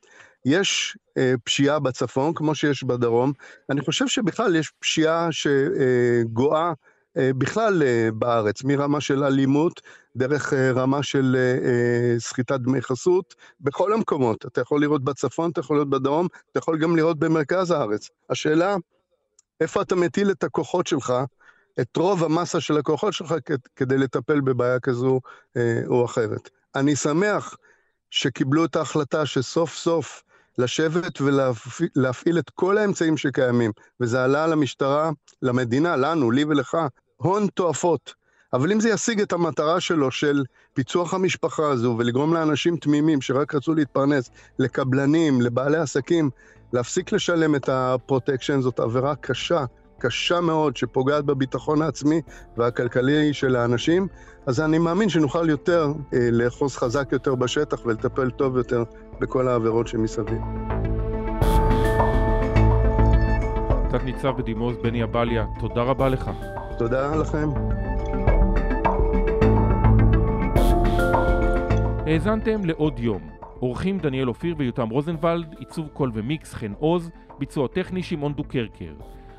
יש 0.46 0.98
uh, 1.18 1.22
פשיעה 1.44 1.79
בצפון, 1.79 2.35
כמו 2.35 2.55
שיש 2.55 2.85
בדרום. 2.85 3.33
אני 3.70 3.81
חושב 3.81 4.07
שבכלל 4.07 4.57
יש 4.57 4.72
פשיעה 4.79 5.29
שגואה 5.31 6.72
uh, 6.72 7.20
בכלל 7.38 7.83
uh, 7.83 8.12
בארץ, 8.14 8.64
מרמה 8.64 9.01
של 9.01 9.24
אלימות, 9.24 9.81
דרך 10.18 10.52
uh, 10.52 10.57
רמה 10.57 11.02
של 11.02 11.37
uh, 11.37 12.20
סחיטת 12.20 12.61
דמי 12.61 12.83
חסות, 12.83 13.35
בכל 13.61 13.92
המקומות. 13.92 14.46
אתה 14.46 14.61
יכול 14.61 14.81
לראות 14.81 15.04
בצפון, 15.04 15.50
אתה 15.50 15.61
יכול 15.61 15.76
לראות 15.76 15.90
בדרום, 15.90 16.26
אתה 16.50 16.59
יכול 16.59 16.78
גם 16.78 16.96
לראות 16.96 17.18
במרכז 17.18 17.70
הארץ. 17.70 18.09
השאלה, 18.31 18.76
איפה 19.61 19.83
אתה 19.83 19.96
מטיל 19.96 20.31
את 20.31 20.44
הכוחות 20.44 20.87
שלך, 20.87 21.12
את 21.81 21.96
רוב 21.96 22.24
המסה 22.24 22.61
של 22.61 22.78
הכוחות 22.78 23.12
שלך 23.12 23.35
כדי 23.76 23.98
לטפל 23.98 24.40
בבעיה 24.40 24.81
כזו 24.81 25.20
אה, 25.57 25.81
או 25.87 26.04
אחרת. 26.04 26.50
אני 26.74 26.96
שמח 26.96 27.57
שקיבלו 28.11 28.64
את 28.64 28.76
ההחלטה 28.76 29.26
שסוף 29.26 29.74
סוף 29.74 30.22
לשבת 30.59 31.20
ולהפעיל 31.20 32.38
את 32.38 32.50
כל 32.50 32.78
האמצעים 32.78 33.16
שקיימים, 33.16 33.72
וזה 34.00 34.24
עלה 34.24 34.46
למשטרה, 34.46 35.11
למדינה, 35.42 35.96
לנו, 35.96 36.31
לי 36.31 36.44
ולך, 36.44 36.76
הון 37.16 37.46
תועפות. 37.46 38.17
אבל 38.53 38.73
אם 38.73 38.81
זה 38.81 38.89
ישיג 38.91 39.21
את 39.21 39.33
המטרה 39.33 39.81
שלו 39.81 40.11
של 40.11 40.45
פיצוח 40.73 41.15
המשפחה 41.15 41.71
הזו 41.71 41.95
ולגרום 41.99 42.35
לאנשים 42.35 42.77
תמימים 42.77 43.21
שרק 43.21 43.55
רצו 43.55 43.75
להתפרנס, 43.75 44.31
לקבלנים, 44.59 45.41
לבעלי 45.41 45.79
עסקים, 45.79 46.31
להפסיק 46.73 47.13
לשלם 47.13 47.55
את 47.55 47.69
הפרוטקשן, 47.69 48.61
זאת 48.61 48.81
עבירה 48.81 49.15
קשה, 49.15 49.65
קשה 49.99 50.41
מאוד, 50.41 50.77
שפוגעת 50.77 51.25
בביטחון 51.25 51.83
העצמי 51.83 52.21
והכלכלי 52.57 53.33
של 53.35 53.57
האנשים, 53.57 54.09
אז 54.47 54.61
אני 54.61 54.79
מאמין 54.79 55.09
שנוכל 55.09 55.49
יותר 55.49 55.93
אה, 56.15 56.29
לאחוז 56.33 56.77
חזק 56.77 57.09
יותר 57.13 57.35
בשטח 57.35 57.87
ולטפל 57.87 58.31
טוב 58.31 58.57
יותר 58.57 58.85
בכל 59.21 59.49
העבירות 59.49 59.89
שמסביב. 59.89 60.39
תת 63.91 64.05
ניצב 64.05 64.31
בדימוס 64.39 64.77
בני 64.83 65.03
אבליה, 65.03 65.45
תודה 65.61 65.83
רבה 65.83 66.09
לך. 66.09 66.31
תודה 66.79 67.17
לכם. 67.17 67.49
האזנתם 72.09 72.64
לעוד 72.64 72.99
יום. 72.99 73.31
אורחים 73.62 73.99
דניאל 73.99 74.29
אופיר 74.29 74.55
ויותם 74.59 74.88
רוזנבלד, 74.88 75.55
עיצוב 75.59 75.88
קול 75.88 76.11
ומיקס 76.14 76.55
חן 76.55 76.73
עוז, 76.79 77.11
ביצוע 77.38 77.68
טכני 77.68 78.03
שמעון 78.03 78.33
דוקרקר. 78.33 78.94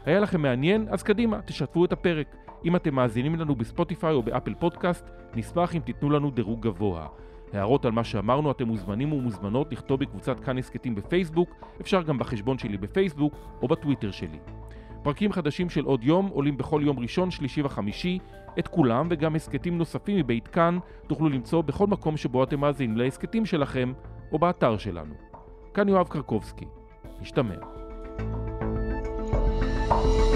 היה 0.05 0.19
לכם 0.19 0.41
מעניין? 0.41 0.87
אז 0.89 1.03
קדימה, 1.03 1.41
תשתפו 1.41 1.85
את 1.85 1.91
הפרק. 1.91 2.35
אם 2.65 2.75
אתם 2.75 2.95
מאזינים 2.95 3.35
לנו 3.35 3.55
בספוטיפיי 3.55 4.13
או 4.13 4.23
באפל 4.23 4.53
פודקאסט, 4.53 5.05
נשמח 5.35 5.75
אם 5.75 5.79
תיתנו 5.79 6.09
לנו 6.09 6.31
דירוג 6.31 6.61
גבוה. 6.61 7.07
הערות 7.53 7.85
על 7.85 7.91
מה 7.91 8.03
שאמרנו 8.03 8.51
אתם 8.51 8.67
מוזמנים 8.67 9.13
ומוזמנות 9.13 9.71
לכתוב 9.71 9.99
בקבוצת 9.99 10.39
כאן 10.39 10.57
הסכתים 10.57 10.95
בפייסבוק, 10.95 11.55
אפשר 11.81 12.01
גם 12.01 12.17
בחשבון 12.17 12.57
שלי 12.57 12.77
בפייסבוק 12.77 13.33
או 13.61 13.67
בטוויטר 13.67 14.11
שלי. 14.11 14.39
פרקים 15.03 15.31
חדשים 15.31 15.69
של 15.69 15.85
עוד 15.85 16.03
יום 16.03 16.27
עולים 16.27 16.57
בכל 16.57 16.81
יום 16.85 16.99
ראשון, 16.99 17.31
שלישי 17.31 17.61
וחמישי. 17.61 18.19
את 18.59 18.67
כולם 18.67 19.07
וגם 19.11 19.35
הסכתים 19.35 19.77
נוספים 19.77 20.17
מבית 20.17 20.47
כאן 20.47 20.77
תוכלו 21.07 21.29
למצוא 21.29 21.61
בכל 21.61 21.87
מקום 21.87 22.17
שבו 22.17 22.43
אתם 22.43 22.59
מאזינים 22.59 22.97
להסכתים 22.97 23.45
שלכם 23.45 23.93
או 24.31 24.39
באתר 24.39 24.77
שלנו. 24.77 25.13
כאן 25.73 25.89
יואב 25.89 26.07
קרקובסקי. 26.07 26.65
משתמע. 27.21 27.55
thank 29.89 30.23
you 30.23 30.28